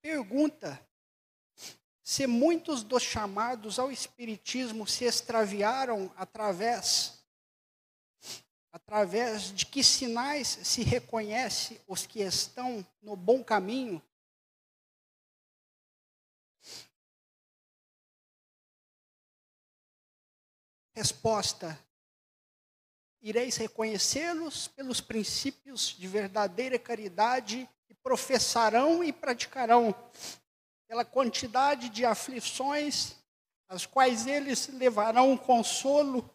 Pergunta: 0.01 0.81
se 2.13 2.27
muitos 2.27 2.83
dos 2.83 3.03
chamados 3.03 3.79
ao 3.79 3.91
espiritismo 3.91 4.87
se 4.87 5.07
extraviaram 5.07 6.13
através 6.15 7.25
através 8.71 9.45
de 9.45 9.65
que 9.65 9.83
sinais 9.83 10.47
se 10.47 10.83
reconhece 10.83 11.81
os 11.89 12.05
que 12.05 12.21
estão 12.21 12.87
no 13.01 13.17
bom 13.17 13.43
caminho? 13.43 14.03
Resposta: 20.95 21.83
Ireis 23.23 23.57
reconhecê-los 23.57 24.69
pelos 24.69 25.01
princípios 25.01 25.97
de 25.99 26.07
verdadeira 26.07 26.79
caridade 26.79 27.67
que 27.87 27.95
professarão 27.95 29.03
e 29.03 29.15
praticarão, 29.15 29.95
pela 30.93 31.07
quantidade 31.07 31.89
de 31.89 32.05
aflições 32.05 33.17
as 33.67 33.87
quais 33.87 34.27
eles 34.27 34.69
levarão 34.69 35.39
consolo 35.39 36.29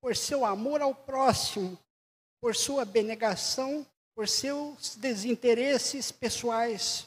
por 0.00 0.16
seu 0.16 0.46
amor 0.46 0.80
ao 0.80 0.94
próximo, 0.94 1.78
por 2.40 2.56
sua 2.56 2.86
benegação, 2.86 3.86
por 4.14 4.26
seus 4.26 4.96
desinteresses 4.96 6.10
pessoais. 6.10 7.06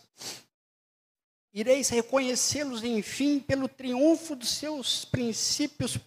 Ireis 1.52 1.90
reconhecê-los, 1.90 2.84
enfim, 2.84 3.40
pelo 3.40 3.68
triunfo 3.68 4.36
dos 4.36 4.50
seus 4.50 5.06
princípios 5.06 5.98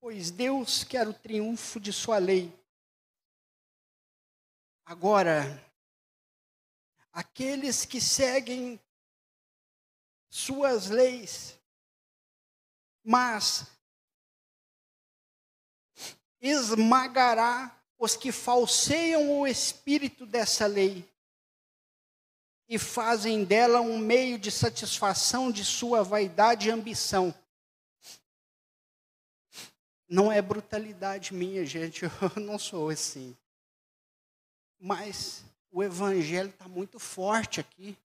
pois 0.00 0.32
Deus 0.32 0.82
quer 0.82 1.06
o 1.06 1.14
triunfo 1.14 1.78
de 1.78 1.92
sua 1.92 2.18
lei. 2.18 2.52
Agora, 4.84 5.64
aqueles 7.12 7.84
que 7.84 8.00
seguem 8.00 8.80
suas 10.34 10.88
leis, 10.88 11.58
mas 13.04 13.66
esmagará 16.40 17.78
os 17.98 18.16
que 18.16 18.32
falseiam 18.32 19.40
o 19.40 19.46
espírito 19.46 20.26
dessa 20.26 20.66
lei 20.66 21.08
e 22.68 22.78
fazem 22.78 23.44
dela 23.44 23.80
um 23.80 23.98
meio 23.98 24.38
de 24.38 24.50
satisfação 24.50 25.52
de 25.52 25.64
sua 25.64 26.02
vaidade 26.02 26.68
e 26.68 26.72
ambição 26.72 27.34
não 30.08 30.30
é 30.30 30.40
brutalidade 30.40 31.34
minha, 31.34 31.64
gente, 31.66 32.04
eu 32.36 32.42
não 32.42 32.58
sou 32.58 32.90
assim. 32.90 33.36
Mas 34.78 35.44
o 35.70 35.82
evangelho 35.82 36.50
está 36.50 36.68
muito 36.68 36.98
forte 36.98 37.60
aqui. 37.60 37.96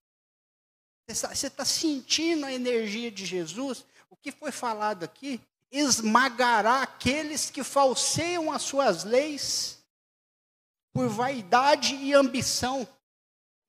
Você 1.13 1.48
está 1.48 1.65
sentindo 1.65 2.45
a 2.45 2.54
energia 2.54 3.12
de 3.12 3.26
Jesus? 3.26 3.86
O 4.10 4.15
que 4.15 4.32
foi 4.32 4.52
falado 4.52 5.04
aqui? 5.04 5.41
Esmagará 5.72 6.82
aqueles 6.84 7.50
que 7.50 7.63
falseiam 7.63 8.52
as 8.52 8.62
suas 8.62 9.04
leis 9.04 9.84
por 10.93 11.08
vaidade 11.08 11.95
e 11.95 12.13
ambição. 12.13 12.88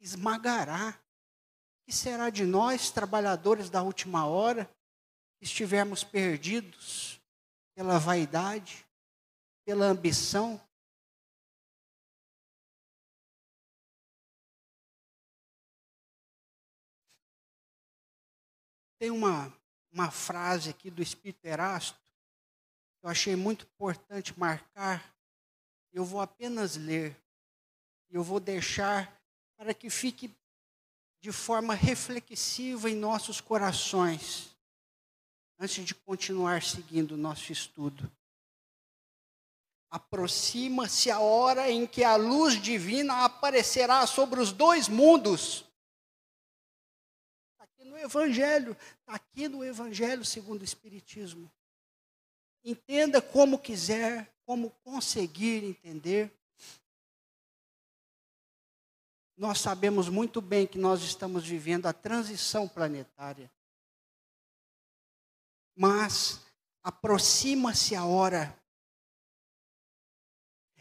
Esmagará. 0.00 0.98
Que 1.85 1.92
será 1.92 2.31
de 2.31 2.44
nós, 2.44 2.90
trabalhadores 2.90 3.68
da 3.68 3.83
última 3.83 4.26
hora, 4.26 4.70
que 5.38 5.44
estivermos 5.44 6.05
perdidos? 6.05 7.20
pela 7.81 7.98
vaidade, 7.98 8.87
pela 9.64 9.87
ambição. 9.87 10.61
Tem 19.01 19.11
uma, 19.11 19.51
uma 19.91 20.11
frase 20.11 20.69
aqui 20.69 20.91
do 20.91 21.01
Espírito 21.01 21.43
Erasto 21.47 21.99
que 22.99 23.07
eu 23.07 23.09
achei 23.09 23.35
muito 23.35 23.65
importante 23.65 24.39
marcar. 24.39 25.17
Eu 25.91 26.05
vou 26.05 26.21
apenas 26.21 26.77
ler. 26.77 27.17
Eu 28.11 28.23
vou 28.23 28.39
deixar 28.39 29.11
para 29.57 29.73
que 29.73 29.89
fique 29.89 30.31
de 31.19 31.33
forma 31.33 31.73
reflexiva 31.73 32.91
em 32.91 32.95
nossos 32.95 33.41
corações 33.41 34.55
antes 35.59 35.83
de 35.83 35.95
continuar 35.95 36.63
seguindo 36.63 37.13
o 37.13 37.17
nosso 37.17 37.51
estudo. 37.53 38.13
Aproxima-se 39.89 41.11
a 41.11 41.21
hora 41.21 41.71
em 41.71 41.87
que 41.87 42.05
a 42.05 42.17
luz 42.17 42.61
divina 42.61 43.25
aparecerá 43.25 44.07
sobre 44.07 44.41
os 44.41 44.53
dois 44.53 44.89
mundos. 44.89 45.65
No 47.90 47.98
Evangelho, 47.98 48.76
aqui 49.07 49.48
no 49.48 49.64
Evangelho 49.64 50.24
segundo 50.24 50.62
o 50.62 50.64
Espiritismo. 50.64 51.50
Entenda 52.64 53.20
como 53.20 53.59
quiser, 53.59 54.33
como 54.46 54.70
conseguir 54.83 55.64
entender. 55.64 56.33
Nós 59.37 59.59
sabemos 59.59 60.09
muito 60.09 60.40
bem 60.40 60.66
que 60.66 60.79
nós 60.79 61.03
estamos 61.03 61.46
vivendo 61.46 61.87
a 61.87 61.92
transição 61.92 62.66
planetária 62.66 63.50
mas 65.81 66.44
aproxima-se 66.83 67.96
a 67.96 68.05
hora 68.05 68.55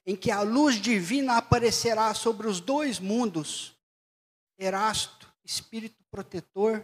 em 0.06 0.14
que 0.14 0.30
a 0.30 0.42
luz 0.42 0.76
divina 0.76 1.38
aparecerá 1.38 2.14
sobre 2.14 2.50
os 2.50 2.60
dois 2.60 3.00
mundos. 3.00 3.78
Erasto, 4.58 5.32
espírito 5.42 6.04
protetor, 6.12 6.84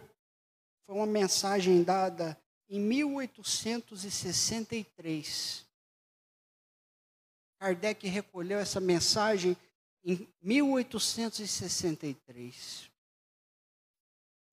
foi 0.86 0.94
uma 0.94 1.06
mensagem 1.06 1.82
dada 1.82 2.40
em 2.68 2.80
1863. 2.80 5.66
Kardec 7.58 8.06
recolheu 8.06 8.58
essa 8.58 8.80
mensagem 8.80 9.56
em 10.04 10.28
1863 10.40 12.94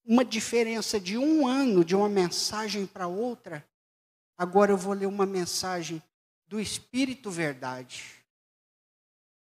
uma 0.05 0.25
diferença 0.25 0.99
de 0.99 1.17
um 1.17 1.47
ano 1.47 1.83
de 1.83 1.95
uma 1.95 2.09
mensagem 2.09 2.85
para 2.85 3.07
outra, 3.07 3.65
agora 4.37 4.71
eu 4.71 4.77
vou 4.77 4.93
ler 4.93 5.05
uma 5.05 5.25
mensagem 5.25 6.01
do 6.47 6.59
Espírito 6.59 7.31
Verdade. 7.31 8.23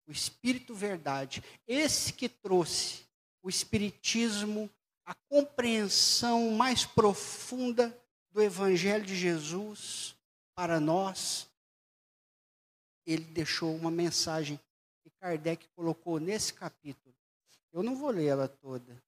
O 0.06 0.12
Espírito 0.12 0.74
Verdade, 0.74 1.42
esse 1.66 2.12
que 2.12 2.28
trouxe 2.28 3.04
o 3.42 3.48
Espiritismo, 3.48 4.70
a 5.06 5.14
compreensão 5.28 6.50
mais 6.50 6.84
profunda 6.84 7.96
do 8.30 8.42
Evangelho 8.42 9.04
de 9.04 9.14
Jesus 9.14 10.16
para 10.54 10.80
nós, 10.80 11.48
ele 13.06 13.24
deixou 13.24 13.74
uma 13.74 13.90
mensagem 13.90 14.58
que 15.02 15.10
Kardec 15.10 15.68
colocou 15.76 16.18
nesse 16.18 16.52
capítulo. 16.54 17.14
Eu 17.72 17.82
não 17.82 17.96
vou 17.96 18.10
ler 18.10 18.26
ela 18.26 18.48
toda, 18.48 19.02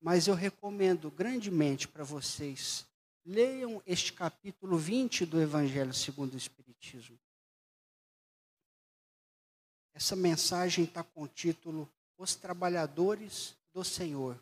mas 0.00 0.26
eu 0.26 0.34
recomendo 0.34 1.10
grandemente 1.10 1.88
para 1.88 2.04
vocês 2.04 2.86
leiam 3.24 3.82
este 3.86 4.12
capítulo 4.12 4.78
20 4.78 5.26
do 5.26 5.40
Evangelho 5.40 5.92
segundo 5.92 6.34
o 6.34 6.38
Espiritismo. 6.38 7.18
Essa 9.94 10.16
mensagem 10.16 10.84
está 10.84 11.02
com 11.02 11.22
o 11.22 11.28
título 11.28 11.90
Os 12.16 12.34
Trabalhadores 12.34 13.54
do 13.72 13.84
Senhor. 13.84 14.38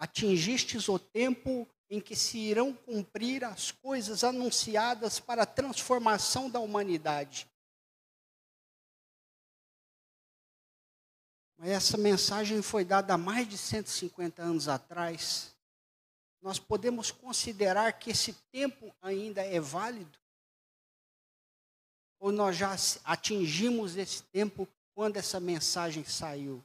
Atingistes 0.00 0.88
o 0.88 0.98
tempo 0.98 1.68
em 1.90 2.00
que 2.00 2.16
se 2.16 2.38
irão 2.38 2.72
cumprir 2.72 3.44
as 3.44 3.70
coisas 3.70 4.24
anunciadas 4.24 5.20
para 5.20 5.42
a 5.42 5.46
transformação 5.46 6.48
da 6.48 6.58
humanidade. 6.58 7.46
Mas 11.58 11.68
essa 11.68 11.98
mensagem 11.98 12.62
foi 12.62 12.82
dada 12.82 13.12
há 13.12 13.18
mais 13.18 13.46
de 13.46 13.58
150 13.58 14.42
anos 14.42 14.68
atrás. 14.68 15.54
Nós 16.40 16.58
podemos 16.58 17.10
considerar 17.10 17.92
que 17.92 18.12
esse 18.12 18.32
tempo 18.50 18.90
ainda 19.02 19.42
é 19.42 19.60
válido? 19.60 20.18
Ou 22.18 22.32
nós 22.32 22.56
já 22.56 22.74
atingimos 23.04 23.98
esse 23.98 24.22
tempo 24.22 24.66
quando 24.94 25.18
essa 25.18 25.38
mensagem 25.38 26.02
saiu? 26.06 26.64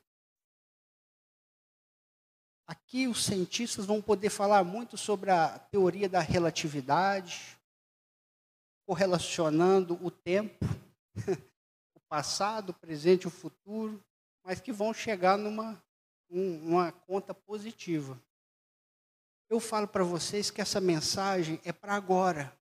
Aqui 2.67 3.07
os 3.07 3.23
cientistas 3.23 3.85
vão 3.85 4.01
poder 4.01 4.29
falar 4.29 4.63
muito 4.63 4.97
sobre 4.97 5.31
a 5.31 5.59
teoria 5.59 6.09
da 6.09 6.19
relatividade, 6.19 7.57
correlacionando 8.85 9.99
o 10.03 10.09
tempo, 10.09 10.65
o 11.95 11.99
passado, 12.07 12.69
o 12.69 12.73
presente 12.73 13.23
e 13.23 13.27
o 13.27 13.31
futuro 13.31 14.03
mas 14.45 14.61
que 14.61 14.71
vão 14.71 14.93
chegar 14.93 15.37
numa 15.37 15.83
uma 16.29 16.91
conta 16.91 17.33
positiva. 17.33 18.19
Eu 19.49 19.59
falo 19.59 19.87
para 19.87 20.03
vocês 20.03 20.49
que 20.49 20.59
essa 20.59 20.81
mensagem 20.81 21.59
é 21.63 21.71
para 21.71 21.93
agora. 21.93 22.55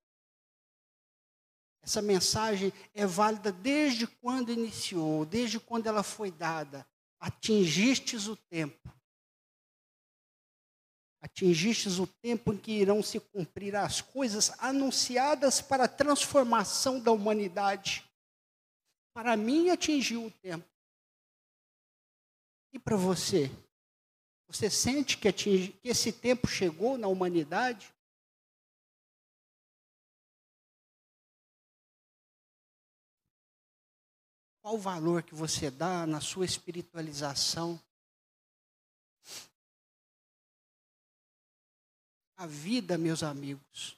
Essa 1.82 2.00
mensagem 2.00 2.72
é 2.94 3.06
válida 3.06 3.50
desde 3.50 4.06
quando 4.06 4.52
iniciou, 4.52 5.24
desde 5.24 5.58
quando 5.58 5.86
ela 5.86 6.02
foi 6.02 6.30
dada. 6.30 6.86
Atingistes 7.18 8.28
o 8.28 8.36
tempo. 8.36 8.88
Atingistes 11.24 11.98
o 11.98 12.06
tempo 12.06 12.52
em 12.52 12.58
que 12.58 12.70
irão 12.70 13.02
se 13.02 13.18
cumprir 13.18 13.74
as 13.74 14.02
coisas 14.02 14.52
anunciadas 14.58 15.58
para 15.58 15.84
a 15.84 15.88
transformação 15.88 17.00
da 17.00 17.10
humanidade. 17.10 18.04
Para 19.14 19.34
mim, 19.34 19.70
atingiu 19.70 20.26
o 20.26 20.30
tempo. 20.30 20.68
E 22.74 22.78
para 22.78 22.94
você? 22.94 23.50
Você 24.48 24.68
sente 24.68 25.16
que, 25.16 25.32
que 25.32 25.78
esse 25.82 26.12
tempo 26.12 26.46
chegou 26.46 26.98
na 26.98 27.08
humanidade? 27.08 27.90
Qual 34.60 34.74
o 34.74 34.78
valor 34.78 35.22
que 35.22 35.34
você 35.34 35.70
dá 35.70 36.06
na 36.06 36.20
sua 36.20 36.44
espiritualização? 36.44 37.80
A 42.36 42.46
vida, 42.46 42.98
meus 42.98 43.22
amigos, 43.22 43.96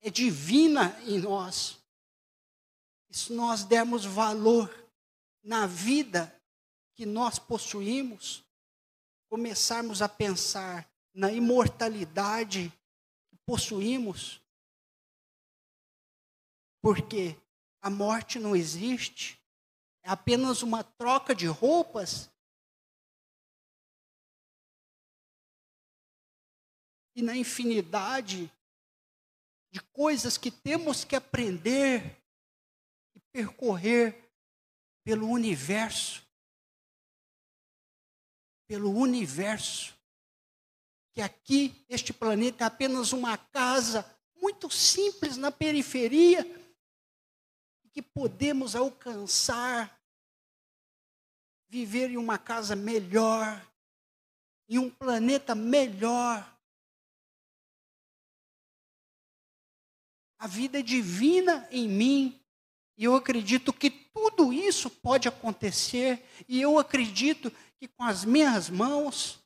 é 0.00 0.10
divina 0.10 0.98
em 1.06 1.18
nós. 1.18 1.78
E 3.10 3.16
se 3.16 3.32
nós 3.32 3.62
dermos 3.64 4.04
valor 4.04 4.72
na 5.42 5.66
vida 5.66 6.34
que 6.94 7.04
nós 7.04 7.38
possuímos, 7.38 8.44
começarmos 9.28 10.00
a 10.02 10.08
pensar 10.08 10.88
na 11.14 11.30
imortalidade 11.30 12.72
que 13.28 13.36
possuímos, 13.44 14.40
porque 16.80 17.36
a 17.82 17.90
morte 17.90 18.38
não 18.38 18.56
existe, 18.56 19.38
é 20.02 20.10
apenas 20.10 20.62
uma 20.62 20.82
troca 20.82 21.34
de 21.34 21.46
roupas 21.46 22.31
e 27.14 27.22
na 27.22 27.36
infinidade 27.36 28.50
de 29.70 29.80
coisas 29.92 30.36
que 30.36 30.50
temos 30.50 31.04
que 31.04 31.16
aprender 31.16 32.16
e 33.14 33.20
percorrer 33.32 34.30
pelo 35.04 35.28
universo. 35.28 36.22
Pelo 38.68 38.90
universo. 38.90 39.94
Que 41.14 41.20
aqui, 41.20 41.84
este 41.88 42.12
planeta 42.12 42.64
é 42.64 42.66
apenas 42.66 43.12
uma 43.12 43.36
casa 43.36 44.04
muito 44.36 44.70
simples 44.70 45.36
na 45.36 45.52
periferia, 45.52 46.44
que 47.92 48.00
podemos 48.02 48.74
alcançar, 48.74 50.00
viver 51.68 52.10
em 52.10 52.16
uma 52.16 52.38
casa 52.38 52.74
melhor, 52.74 53.64
em 54.68 54.78
um 54.78 54.90
planeta 54.90 55.54
melhor, 55.54 56.51
A 60.42 60.48
vida 60.48 60.80
é 60.80 60.82
divina 60.82 61.68
em 61.70 61.88
mim. 61.88 62.44
E 62.98 63.04
eu 63.04 63.14
acredito 63.14 63.72
que 63.72 63.88
tudo 63.88 64.52
isso 64.52 64.90
pode 64.90 65.28
acontecer. 65.28 66.20
E 66.48 66.60
eu 66.60 66.80
acredito 66.80 67.48
que 67.78 67.86
com 67.86 68.02
as 68.02 68.24
minhas 68.24 68.68
mãos, 68.68 69.38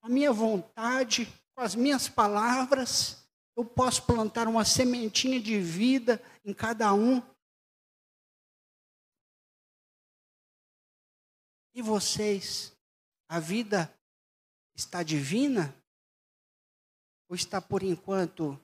com 0.00 0.08
a 0.08 0.10
minha 0.10 0.32
vontade, 0.32 1.32
com 1.54 1.62
as 1.62 1.76
minhas 1.76 2.08
palavras, 2.08 3.24
eu 3.54 3.64
posso 3.64 4.02
plantar 4.02 4.48
uma 4.48 4.64
sementinha 4.64 5.40
de 5.40 5.60
vida 5.60 6.20
em 6.44 6.52
cada 6.52 6.92
um. 6.92 7.22
E 11.72 11.80
vocês, 11.80 12.76
a 13.28 13.38
vida 13.38 13.96
está 14.74 15.04
divina? 15.04 15.72
Ou 17.28 17.36
está 17.36 17.62
por 17.62 17.84
enquanto 17.84 18.60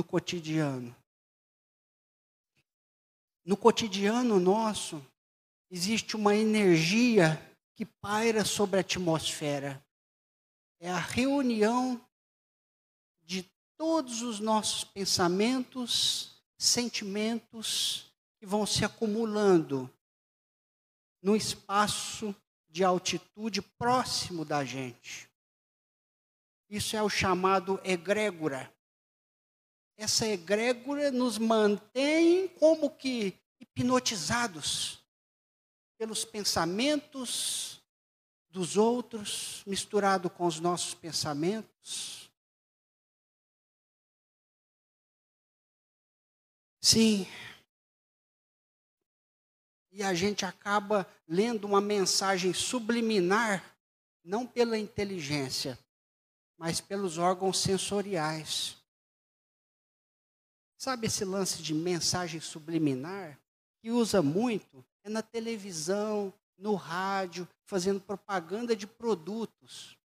no 0.00 0.04
cotidiano. 0.04 0.96
No 3.44 3.54
cotidiano 3.54 4.40
nosso, 4.40 5.04
existe 5.70 6.16
uma 6.16 6.34
energia 6.34 7.38
que 7.76 7.84
paira 7.84 8.42
sobre 8.42 8.78
a 8.78 8.80
atmosfera. 8.80 9.84
É 10.80 10.88
a 10.90 10.98
reunião 10.98 12.02
de 13.22 13.42
todos 13.76 14.22
os 14.22 14.40
nossos 14.40 14.84
pensamentos, 14.84 16.42
sentimentos 16.56 18.10
que 18.38 18.46
vão 18.46 18.64
se 18.64 18.86
acumulando 18.86 19.90
no 21.20 21.36
espaço 21.36 22.34
de 22.70 22.82
altitude 22.82 23.60
próximo 23.60 24.46
da 24.46 24.64
gente. 24.64 25.28
Isso 26.70 26.96
é 26.96 27.02
o 27.02 27.10
chamado 27.10 27.78
egrégora 27.84 28.72
essa 30.02 30.26
egrégora 30.26 31.10
nos 31.10 31.36
mantém 31.36 32.48
como 32.48 32.88
que 32.88 33.38
hipnotizados 33.60 34.98
pelos 35.98 36.24
pensamentos 36.24 37.82
dos 38.48 38.78
outros, 38.78 39.62
misturado 39.66 40.30
com 40.30 40.46
os 40.46 40.58
nossos 40.58 40.94
pensamentos. 40.94 42.30
Sim. 46.80 47.26
E 49.92 50.02
a 50.02 50.14
gente 50.14 50.46
acaba 50.46 51.06
lendo 51.28 51.66
uma 51.66 51.80
mensagem 51.80 52.54
subliminar, 52.54 53.76
não 54.24 54.46
pela 54.46 54.78
inteligência, 54.78 55.78
mas 56.56 56.80
pelos 56.80 57.18
órgãos 57.18 57.58
sensoriais. 57.58 58.79
Sabe 60.80 61.08
esse 61.08 61.26
lance 61.26 61.62
de 61.62 61.74
mensagem 61.74 62.40
subliminar? 62.40 63.38
Que 63.82 63.90
usa 63.90 64.22
muito 64.22 64.82
é 65.04 65.10
na 65.10 65.20
televisão, 65.20 66.32
no 66.56 66.74
rádio, 66.74 67.46
fazendo 67.66 68.00
propaganda 68.00 68.74
de 68.74 68.86
produtos. 68.86 69.98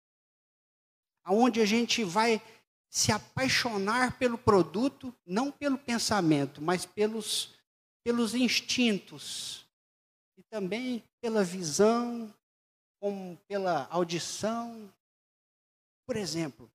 Aonde 1.23 1.61
a 1.61 1.65
gente 1.65 2.03
vai 2.03 2.41
se 2.89 3.11
apaixonar 3.11 4.17
pelo 4.17 4.35
produto, 4.35 5.15
não 5.23 5.51
pelo 5.51 5.77
pensamento, 5.77 6.59
mas 6.59 6.87
pelos, 6.87 7.53
pelos 8.03 8.33
instintos. 8.33 9.67
E 10.35 10.41
também 10.41 11.03
pela 11.21 11.43
visão, 11.43 12.33
como 12.99 13.37
pela 13.47 13.87
audição. 13.91 14.91
Por 16.07 16.15
exemplo, 16.15 16.67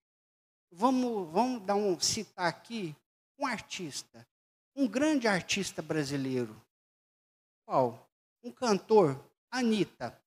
vamos, 0.71 1.33
vamos 1.33 1.67
dar 1.67 1.75
um 1.75 1.99
citar 1.99 2.47
aqui 2.47 2.95
um 3.39 3.47
artista, 3.47 4.27
um 4.75 4.87
grande 4.89 5.29
artista 5.29 5.81
brasileiro. 5.81 6.61
Qual? 7.65 8.11
Um 8.43 8.51
cantor, 8.51 9.23
Anitta. 9.51 10.21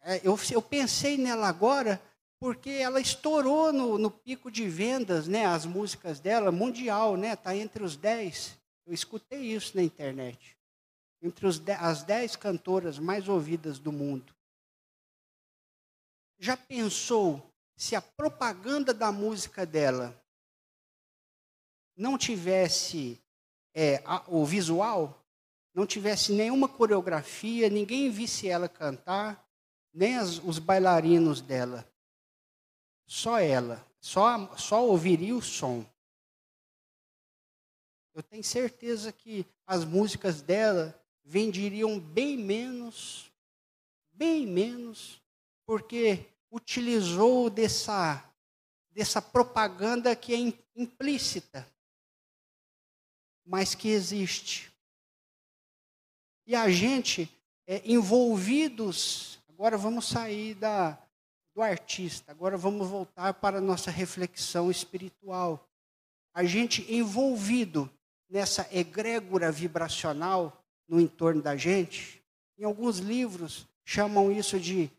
É, 0.00 0.18
eu, 0.26 0.38
eu 0.52 0.62
pensei 0.62 1.16
nela 1.16 1.48
agora 1.48 2.00
porque 2.38 2.70
ela 2.70 3.00
estourou 3.00 3.72
no, 3.72 3.98
no, 3.98 4.10
pico 4.10 4.50
de 4.50 4.68
vendas, 4.68 5.26
né? 5.26 5.46
As 5.46 5.64
músicas 5.64 6.20
dela, 6.20 6.52
mundial, 6.52 7.16
né? 7.16 7.32
Está 7.32 7.56
entre 7.56 7.82
os 7.82 7.96
dez. 7.96 8.58
Eu 8.86 8.92
escutei 8.92 9.40
isso 9.40 9.76
na 9.76 9.82
internet. 9.82 10.56
Entre 11.20 11.46
os 11.46 11.60
as 11.80 12.02
dez 12.04 12.36
cantoras 12.36 12.98
mais 12.98 13.28
ouvidas 13.28 13.78
do 13.78 13.90
mundo. 13.90 14.34
Já 16.38 16.56
pensou 16.56 17.42
se 17.76 17.94
a 17.94 18.00
propaganda 18.00 18.94
da 18.94 19.12
música 19.12 19.66
dela 19.66 20.18
não 21.96 22.16
tivesse 22.16 23.20
é, 23.74 24.02
a, 24.06 24.24
o 24.28 24.44
visual, 24.44 25.22
não 25.74 25.86
tivesse 25.86 26.32
nenhuma 26.32 26.68
coreografia, 26.68 27.68
ninguém 27.68 28.10
visse 28.10 28.48
ela 28.48 28.68
cantar, 28.68 29.46
nem 29.92 30.16
as, 30.16 30.38
os 30.38 30.58
bailarinos 30.58 31.42
dela. 31.42 31.86
Só 33.06 33.38
ela, 33.38 33.86
só, 34.00 34.56
só 34.56 34.84
ouviria 34.86 35.36
o 35.36 35.42
som. 35.42 35.84
Eu 38.14 38.22
tenho 38.22 38.42
certeza 38.42 39.12
que 39.12 39.46
as 39.66 39.84
músicas 39.84 40.40
dela 40.40 40.98
venderiam 41.22 42.00
bem 42.00 42.38
menos, 42.38 43.30
bem 44.12 44.46
menos, 44.46 45.20
porque 45.66 46.26
utilizou 46.56 47.50
dessa, 47.50 48.24
dessa 48.90 49.20
propaganda 49.20 50.16
que 50.16 50.34
é 50.34 50.54
implícita, 50.74 51.66
mas 53.44 53.74
que 53.74 53.88
existe. 53.88 54.72
E 56.46 56.54
a 56.54 56.70
gente, 56.70 57.30
é, 57.66 57.82
envolvidos, 57.84 59.38
agora 59.48 59.76
vamos 59.76 60.08
sair 60.08 60.54
da, 60.54 60.98
do 61.54 61.62
artista, 61.62 62.32
agora 62.32 62.56
vamos 62.56 62.88
voltar 62.88 63.34
para 63.34 63.58
a 63.58 63.60
nossa 63.60 63.90
reflexão 63.90 64.70
espiritual. 64.70 65.68
A 66.34 66.44
gente 66.44 66.90
envolvido 66.92 67.90
nessa 68.28 68.68
egrégora 68.72 69.52
vibracional 69.52 70.64
no 70.88 71.00
entorno 71.00 71.42
da 71.42 71.56
gente, 71.56 72.22
Em 72.58 72.64
alguns 72.64 72.98
livros 72.98 73.66
chamam 73.84 74.32
isso 74.32 74.58
de 74.58 74.90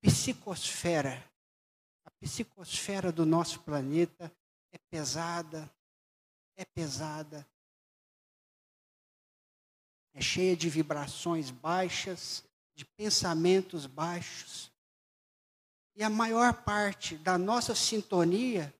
psicosfera. 0.00 1.24
A 2.04 2.10
psicosfera 2.12 3.12
do 3.12 3.24
nosso 3.24 3.60
planeta 3.60 4.32
é 4.72 4.78
pesada, 4.90 5.70
é 6.56 6.64
pesada, 6.64 7.46
é 10.14 10.20
cheia 10.20 10.56
de 10.56 10.68
vibrações 10.68 11.50
baixas, 11.50 12.44
de 12.74 12.84
pensamentos 12.84 13.86
baixos. 13.86 14.70
E 15.94 16.02
a 16.02 16.10
maior 16.10 16.64
parte 16.64 17.16
da 17.16 17.36
nossa 17.36 17.74
sintonia 17.74 18.74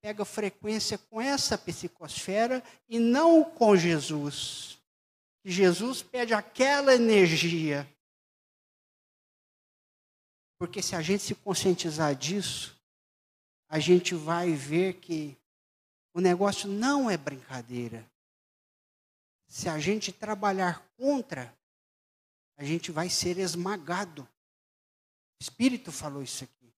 pega 0.00 0.24
frequência 0.24 0.98
com 0.98 1.20
essa 1.20 1.58
psicosfera 1.58 2.62
e 2.88 2.98
não 2.98 3.44
com 3.44 3.76
Jesus. 3.76 4.78
Jesus 5.44 6.02
pede 6.02 6.32
aquela 6.32 6.94
energia. 6.94 7.88
Porque 10.58 10.82
se 10.82 10.96
a 10.96 11.02
gente 11.02 11.22
se 11.22 11.34
conscientizar 11.34 12.14
disso, 12.14 12.76
a 13.68 13.78
gente 13.78 14.14
vai 14.14 14.52
ver 14.52 14.94
que 14.94 15.36
o 16.14 16.20
negócio 16.20 16.68
não 16.68 17.10
é 17.10 17.16
brincadeira. 17.16 18.08
Se 19.48 19.68
a 19.68 19.78
gente 19.78 20.12
trabalhar 20.12 20.80
contra, 20.96 21.54
a 22.56 22.64
gente 22.64 22.90
vai 22.90 23.10
ser 23.10 23.38
esmagado. 23.38 24.22
O 24.22 25.42
Espírito 25.42 25.92
falou 25.92 26.22
isso 26.22 26.44
aqui. 26.44 26.72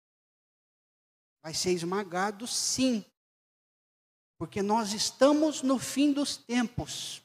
Vai 1.43 1.53
ser 1.53 1.73
esmagado, 1.73 2.47
sim. 2.47 3.05
Porque 4.39 4.62
nós 4.62 4.93
estamos 4.93 5.62
no 5.62 5.79
fim 5.79 6.12
dos 6.12 6.37
tempos. 6.37 7.23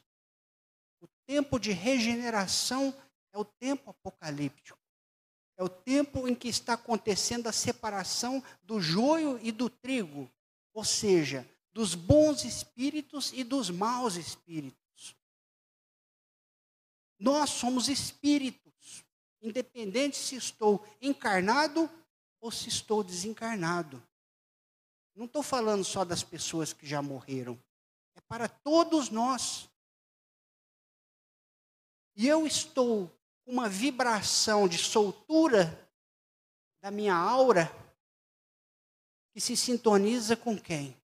O 1.00 1.08
tempo 1.26 1.58
de 1.58 1.72
regeneração 1.72 2.94
é 3.32 3.38
o 3.38 3.44
tempo 3.44 3.90
apocalíptico. 3.90 4.81
É 5.56 5.62
o 5.62 5.68
tempo 5.68 6.26
em 6.26 6.34
que 6.34 6.48
está 6.48 6.74
acontecendo 6.74 7.46
a 7.46 7.52
separação 7.52 8.42
do 8.62 8.80
joio 8.80 9.38
e 9.42 9.52
do 9.52 9.68
trigo, 9.68 10.30
ou 10.72 10.84
seja, 10.84 11.48
dos 11.72 11.94
bons 11.94 12.44
espíritos 12.44 13.32
e 13.32 13.44
dos 13.44 13.70
maus 13.70 14.16
espíritos. 14.16 15.16
Nós 17.18 17.50
somos 17.50 17.88
espíritos, 17.88 19.04
independente 19.40 20.16
se 20.16 20.36
estou 20.36 20.84
encarnado 21.00 21.88
ou 22.40 22.50
se 22.50 22.68
estou 22.68 23.04
desencarnado. 23.04 24.02
Não 25.14 25.26
estou 25.26 25.42
falando 25.42 25.84
só 25.84 26.04
das 26.04 26.22
pessoas 26.22 26.72
que 26.72 26.86
já 26.86 27.02
morreram. 27.02 27.62
É 28.14 28.20
para 28.22 28.48
todos 28.48 29.10
nós. 29.10 29.68
E 32.16 32.26
eu 32.26 32.46
estou 32.46 33.10
uma 33.46 33.68
vibração 33.68 34.68
de 34.68 34.78
soltura 34.78 35.88
da 36.80 36.90
minha 36.90 37.14
aura 37.14 37.70
que 39.32 39.40
se 39.40 39.56
sintoniza 39.56 40.36
com 40.36 40.58
quem? 40.58 40.96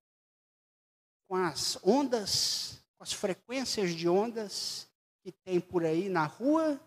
Com 1.27 1.37
as 1.37 1.79
ondas, 1.83 2.83
com 2.97 3.03
as 3.03 3.13
frequências 3.13 3.95
de 3.95 4.09
ondas 4.09 4.89
que 5.23 5.33
tem 5.33 5.61
por 5.61 5.85
aí 5.85 6.09
na 6.09 6.25
rua 6.25 6.81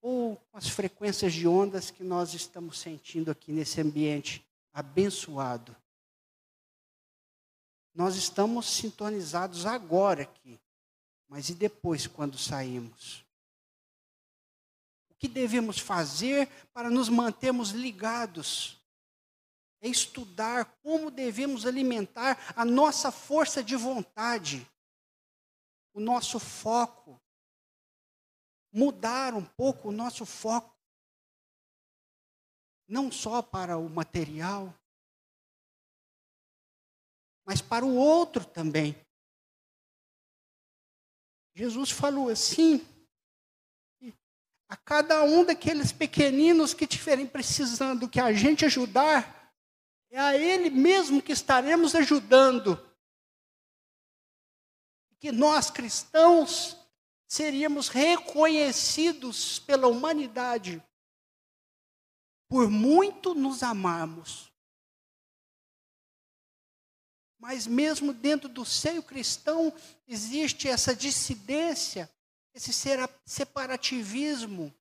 ou 0.00 0.36
com 0.36 0.56
as 0.56 0.68
frequências 0.68 1.32
de 1.32 1.48
ondas 1.48 1.90
que 1.90 2.04
nós 2.04 2.32
estamos 2.32 2.78
sentindo 2.78 3.30
aqui 3.30 3.50
nesse 3.50 3.80
ambiente 3.80 4.46
abençoado. 4.72 5.74
Nós 7.92 8.14
estamos 8.14 8.66
sintonizados 8.66 9.64
agora 9.64 10.22
aqui, 10.22 10.60
mas 11.26 11.48
e 11.48 11.54
depois 11.54 12.06
quando 12.06 12.38
saímos? 12.38 13.25
O 15.16 15.18
que 15.18 15.28
devemos 15.28 15.78
fazer 15.78 16.46
para 16.74 16.90
nos 16.90 17.08
mantermos 17.08 17.70
ligados? 17.70 18.78
É 19.80 19.88
estudar 19.88 20.66
como 20.82 21.10
devemos 21.10 21.64
alimentar 21.64 22.52
a 22.54 22.64
nossa 22.64 23.10
força 23.10 23.64
de 23.64 23.76
vontade, 23.76 24.68
o 25.94 26.00
nosso 26.00 26.38
foco, 26.38 27.20
mudar 28.70 29.32
um 29.32 29.44
pouco 29.44 29.88
o 29.88 29.92
nosso 29.92 30.26
foco 30.26 30.76
não 32.88 33.10
só 33.10 33.42
para 33.42 33.78
o 33.78 33.88
material, 33.88 34.72
mas 37.44 37.60
para 37.60 37.84
o 37.84 37.96
outro 37.96 38.44
também. 38.44 38.94
Jesus 41.54 41.90
falou 41.90 42.28
assim: 42.28 42.86
a 44.68 44.76
cada 44.76 45.22
um 45.22 45.44
daqueles 45.44 45.92
pequeninos 45.92 46.74
que 46.74 46.84
estiverem 46.84 47.26
precisando 47.26 48.08
que 48.08 48.20
a 48.20 48.32
gente 48.32 48.64
ajudar, 48.64 49.54
é 50.10 50.18
a 50.18 50.36
Ele 50.36 50.70
mesmo 50.70 51.22
que 51.22 51.32
estaremos 51.32 51.94
ajudando. 51.94 52.80
Que 55.18 55.30
nós 55.30 55.70
cristãos 55.70 56.76
seríamos 57.26 57.88
reconhecidos 57.88 59.58
pela 59.60 59.88
humanidade 59.88 60.82
por 62.48 62.70
muito 62.70 63.34
nos 63.34 63.62
amarmos. 63.62 64.52
Mas 67.38 67.66
mesmo 67.66 68.12
dentro 68.12 68.48
do 68.48 68.64
seio 68.64 69.02
cristão 69.02 69.72
existe 70.06 70.68
essa 70.68 70.94
dissidência, 70.94 72.10
esse 72.56 72.72
separativismo, 73.26 74.74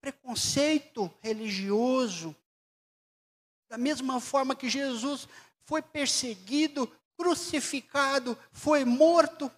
preconceito 0.00 1.06
religioso. 1.22 2.34
Da 3.70 3.78
mesma 3.78 4.20
forma 4.20 4.56
que 4.56 4.68
Jesus 4.68 5.28
foi 5.64 5.80
perseguido, 5.80 6.86
crucificado, 7.16 8.36
foi 8.50 8.84
morto 8.84 9.50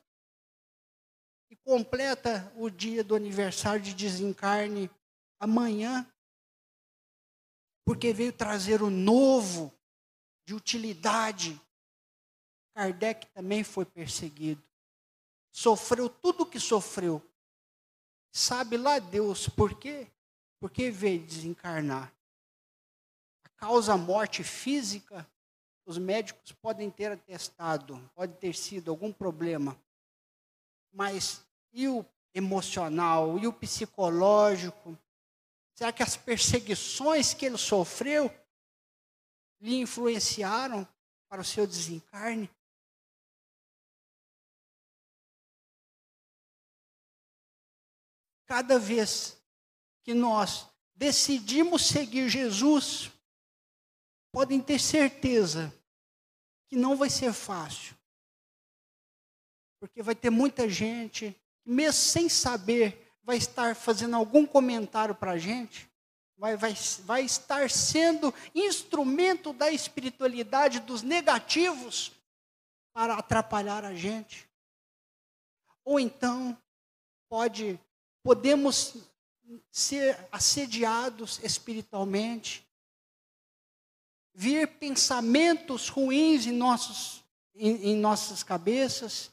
e 1.48 1.56
completa 1.56 2.52
o 2.54 2.68
dia 2.68 3.02
do 3.02 3.14
aniversário 3.14 3.82
de 3.82 3.94
desencarne 3.94 4.90
amanhã 5.38 6.06
porque 7.82 8.12
veio 8.12 8.32
trazer 8.32 8.82
o 8.82 8.90
novo, 8.90 9.72
de 10.46 10.54
utilidade. 10.54 11.60
Kardec 12.74 13.26
também 13.28 13.64
foi 13.64 13.84
perseguido. 13.84 14.69
Sofreu 15.50 16.08
tudo 16.08 16.42
o 16.42 16.46
que 16.46 16.60
sofreu. 16.60 17.22
Sabe 18.30 18.76
lá 18.76 18.98
Deus 18.98 19.48
por 19.48 19.78
quê? 19.78 20.06
Porque 20.58 20.90
veio 20.90 21.24
desencarnar. 21.24 22.12
A 23.44 23.48
causa 23.50 23.96
morte 23.96 24.44
física, 24.44 25.26
os 25.84 25.98
médicos 25.98 26.52
podem 26.52 26.90
ter 26.90 27.12
atestado, 27.12 28.00
pode 28.14 28.34
ter 28.34 28.54
sido 28.54 28.90
algum 28.90 29.12
problema. 29.12 29.76
Mas 30.92 31.44
e 31.72 31.88
o 31.88 32.04
emocional, 32.34 33.38
e 33.38 33.46
o 33.46 33.52
psicológico, 33.52 34.96
Será 35.80 35.94
que 35.94 36.02
as 36.02 36.14
perseguições 36.14 37.32
que 37.32 37.46
ele 37.46 37.56
sofreu 37.56 38.30
lhe 39.62 39.76
influenciaram 39.76 40.86
para 41.26 41.40
o 41.40 41.44
seu 41.44 41.66
desencarne? 41.66 42.50
Cada 48.50 48.80
vez 48.80 49.40
que 50.02 50.12
nós 50.12 50.66
decidimos 50.92 51.86
seguir 51.86 52.28
Jesus, 52.28 53.12
podem 54.32 54.60
ter 54.60 54.80
certeza 54.80 55.72
que 56.66 56.74
não 56.74 56.96
vai 56.96 57.08
ser 57.08 57.32
fácil. 57.32 57.94
Porque 59.78 60.02
vai 60.02 60.16
ter 60.16 60.30
muita 60.30 60.68
gente, 60.68 61.40
mesmo 61.64 61.92
sem 61.92 62.28
saber 62.28 63.14
vai 63.22 63.36
estar 63.36 63.76
fazendo 63.76 64.16
algum 64.16 64.44
comentário 64.44 65.14
para 65.14 65.30
a 65.30 65.38
gente, 65.38 65.88
vai, 66.36 66.56
vai, 66.56 66.74
vai 67.04 67.22
estar 67.22 67.70
sendo 67.70 68.34
instrumento 68.52 69.52
da 69.52 69.70
espiritualidade 69.70 70.80
dos 70.80 71.02
negativos 71.02 72.10
para 72.92 73.14
atrapalhar 73.14 73.84
a 73.84 73.94
gente. 73.94 74.50
Ou 75.84 76.00
então, 76.00 76.60
pode, 77.28 77.78
podemos 78.22 78.96
ser 79.70 80.28
assediados 80.30 81.40
espiritualmente, 81.42 82.66
vir 84.32 84.66
pensamentos 84.78 85.88
ruins 85.88 86.46
em, 86.46 86.52
nossos, 86.52 87.24
em, 87.54 87.90
em 87.90 87.96
nossas 87.96 88.42
cabeças, 88.42 89.30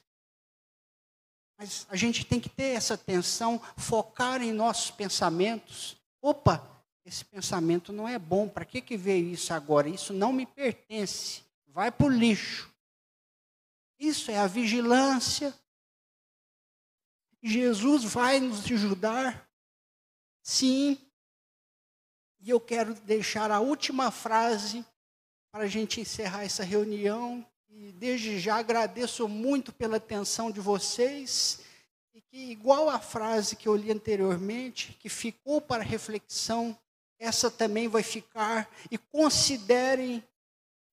mas 1.58 1.88
a 1.90 1.96
gente 1.96 2.24
tem 2.24 2.40
que 2.40 2.50
ter 2.50 2.76
essa 2.76 2.94
atenção, 2.94 3.60
focar 3.76 4.42
em 4.42 4.52
nossos 4.52 4.92
pensamentos. 4.92 5.98
Opa, 6.22 6.64
esse 7.04 7.26
pensamento 7.26 7.92
não 7.92 8.08
é 8.08 8.20
bom, 8.20 8.48
para 8.48 8.66
que, 8.66 8.82
que 8.82 8.96
veio 8.96 9.30
isso 9.30 9.54
agora? 9.54 9.90
Isso 9.90 10.14
não 10.14 10.32
me 10.32 10.46
pertence, 10.46 11.44
vai 11.68 11.92
para 11.92 12.06
o 12.06 12.10
lixo. 12.10 12.72
Isso 13.98 14.30
é 14.30 14.38
a 14.38 14.46
vigilância. 14.46 15.54
Jesus 17.48 18.04
vai 18.04 18.40
nos 18.40 18.66
ajudar? 18.66 19.50
Sim. 20.42 20.98
E 22.40 22.50
eu 22.50 22.60
quero 22.60 22.94
deixar 22.94 23.52
a 23.52 23.60
última 23.60 24.12
frase 24.12 24.86
para 25.52 25.64
a 25.64 25.68
gente 25.68 26.02
encerrar 26.02 26.44
essa 26.44 26.64
reunião. 26.64 27.46
E 27.70 27.92
desde 27.92 28.40
já 28.40 28.56
agradeço 28.58 29.28
muito 29.28 29.72
pela 29.72 29.98
atenção 29.98 30.52
de 30.52 30.60
vocês. 30.60 31.60
E 32.14 32.22
que, 32.22 32.52
igual 32.52 32.90
a 32.90 33.00
frase 33.00 33.56
que 33.56 33.68
eu 33.68 33.76
li 33.76 33.92
anteriormente, 33.92 34.94
que 35.00 35.10
ficou 35.10 35.62
para 35.62 35.84
reflexão, 35.84 36.78
essa 37.20 37.52
também 37.52 37.88
vai 37.88 38.04
ficar. 38.04 38.70
E 38.90 38.98
considerem 38.98 40.24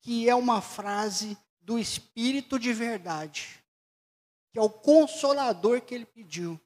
que 0.00 0.28
é 0.28 0.34
uma 0.34 0.60
frase 0.60 1.36
do 1.60 1.78
Espírito 1.78 2.58
de 2.58 2.72
verdade, 2.72 3.63
que 4.54 4.58
é 4.60 4.62
o 4.62 4.70
consolador 4.70 5.80
que 5.80 5.92
ele 5.92 6.06
pediu. 6.06 6.60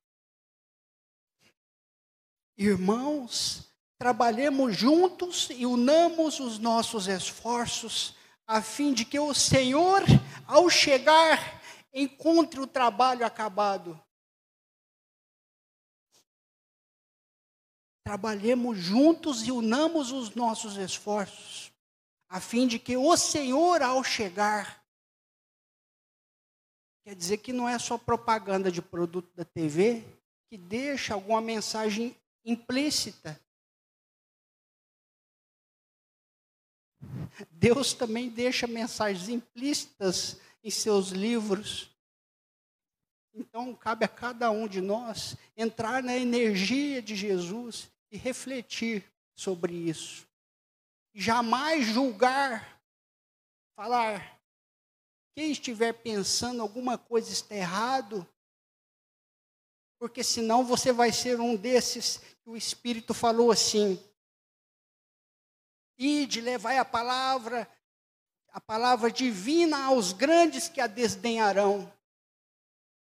Irmãos, 2.55 3.72
trabalhemos 3.97 4.76
juntos 4.76 5.49
e 5.49 5.64
unamos 5.64 6.39
os 6.39 6.59
nossos 6.59 7.09
esforços, 7.09 8.14
a 8.47 8.61
fim 8.61 8.93
de 8.93 9.07
que 9.07 9.18
o 9.18 9.32
Senhor, 9.32 10.03
ao 10.47 10.68
chegar, 10.68 11.62
encontre 11.91 12.61
o 12.61 12.66
trabalho 12.66 13.24
acabado. 13.24 13.99
Trabalhemos 18.05 18.76
juntos 18.76 19.47
e 19.47 19.51
unamos 19.51 20.12
os 20.12 20.34
nossos 20.34 20.76
esforços, 20.76 21.72
a 22.28 22.39
fim 22.39 22.66
de 22.66 22.78
que 22.78 22.99
o 22.99 23.16
Senhor, 23.16 23.80
ao 23.80 24.05
chegar, 24.05 24.78
quer 27.09 27.14
dizer 27.14 27.38
que 27.38 27.54
não 27.54 27.66
é 27.66 27.78
só 27.78 27.96
propaganda 27.96 28.70
de 28.70 28.82
produto 28.82 29.34
da 29.34 29.42
TV 29.42 30.04
que 30.46 30.59
deixa 30.59 31.14
alguma 31.14 31.40
mensagem 31.40 32.14
implícita. 32.44 33.40
Deus 37.50 37.94
também 37.94 38.28
deixa 38.28 38.66
mensagens 38.66 39.30
implícitas 39.30 40.38
em 40.62 40.70
seus 40.70 41.09
livros. 41.09 41.90
Então, 43.32 43.74
cabe 43.74 44.04
a 44.04 44.09
cada 44.09 44.50
um 44.50 44.68
de 44.68 44.82
nós 44.82 45.34
entrar 45.56 46.02
na 46.02 46.14
energia 46.14 47.00
de 47.00 47.16
Jesus 47.16 47.90
e 48.11 48.18
refletir 48.18 49.02
sobre 49.34 49.72
isso. 49.72 50.28
Jamais 51.14 51.86
julgar, 51.86 52.82
falar, 53.74 54.38
quem 55.39 55.53
estiver 55.53 55.93
pensando 55.93 56.61
alguma 56.61 56.99
coisa 56.99 57.30
está 57.30 57.55
errado, 57.55 58.26
porque 59.97 60.24
senão 60.24 60.64
você 60.64 60.91
vai 60.93 61.12
ser 61.12 61.39
um 61.39 61.55
desses 61.55 62.16
que 62.43 62.51
o 62.51 62.57
Espírito 62.57 63.14
falou 63.14 63.53
assim: 63.53 64.03
Ide, 65.97 66.41
levai 66.41 66.76
a 66.78 66.84
palavra, 66.84 67.70
a 68.51 68.61
palavra 68.61 69.12
divina 69.12 69.84
aos 69.84 70.12
grandes 70.12 70.68
que 70.68 70.80
a 70.80 70.89
desdenharão. 70.89 71.89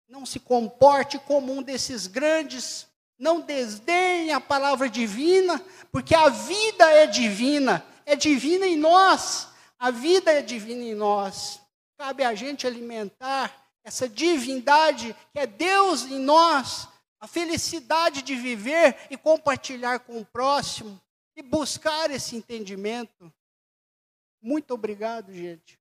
Não 0.08 0.26
se 0.26 0.40
comporte 0.40 1.20
como 1.20 1.52
um 1.52 1.62
desses 1.62 2.08
grandes, 2.08 2.88
não 3.16 3.40
desdenhe 3.40 4.32
a 4.32 4.40
palavra 4.40 4.90
divina, 4.90 5.64
porque 5.92 6.12
a 6.12 6.28
vida 6.28 6.90
é 6.90 7.06
divina, 7.06 7.86
é 8.04 8.16
divina 8.16 8.66
em 8.66 8.76
nós, 8.76 9.46
a 9.78 9.92
vida 9.92 10.32
é 10.32 10.42
divina 10.42 10.82
em 10.82 10.94
nós. 10.96 11.64
Cabe 11.96 12.24
a 12.24 12.34
gente 12.34 12.66
alimentar 12.66 13.66
essa 13.82 14.08
divindade 14.08 15.14
que 15.32 15.38
é 15.38 15.46
Deus 15.46 16.02
em 16.02 16.18
nós, 16.18 16.88
a 17.20 17.26
felicidade 17.26 18.20
de 18.22 18.34
viver 18.34 18.96
e 19.10 19.16
compartilhar 19.16 20.00
com 20.00 20.20
o 20.20 20.26
próximo 20.26 21.00
e 21.36 21.42
buscar 21.42 22.10
esse 22.10 22.36
entendimento. 22.36 23.32
Muito 24.42 24.74
obrigado, 24.74 25.32
gente. 25.32 25.78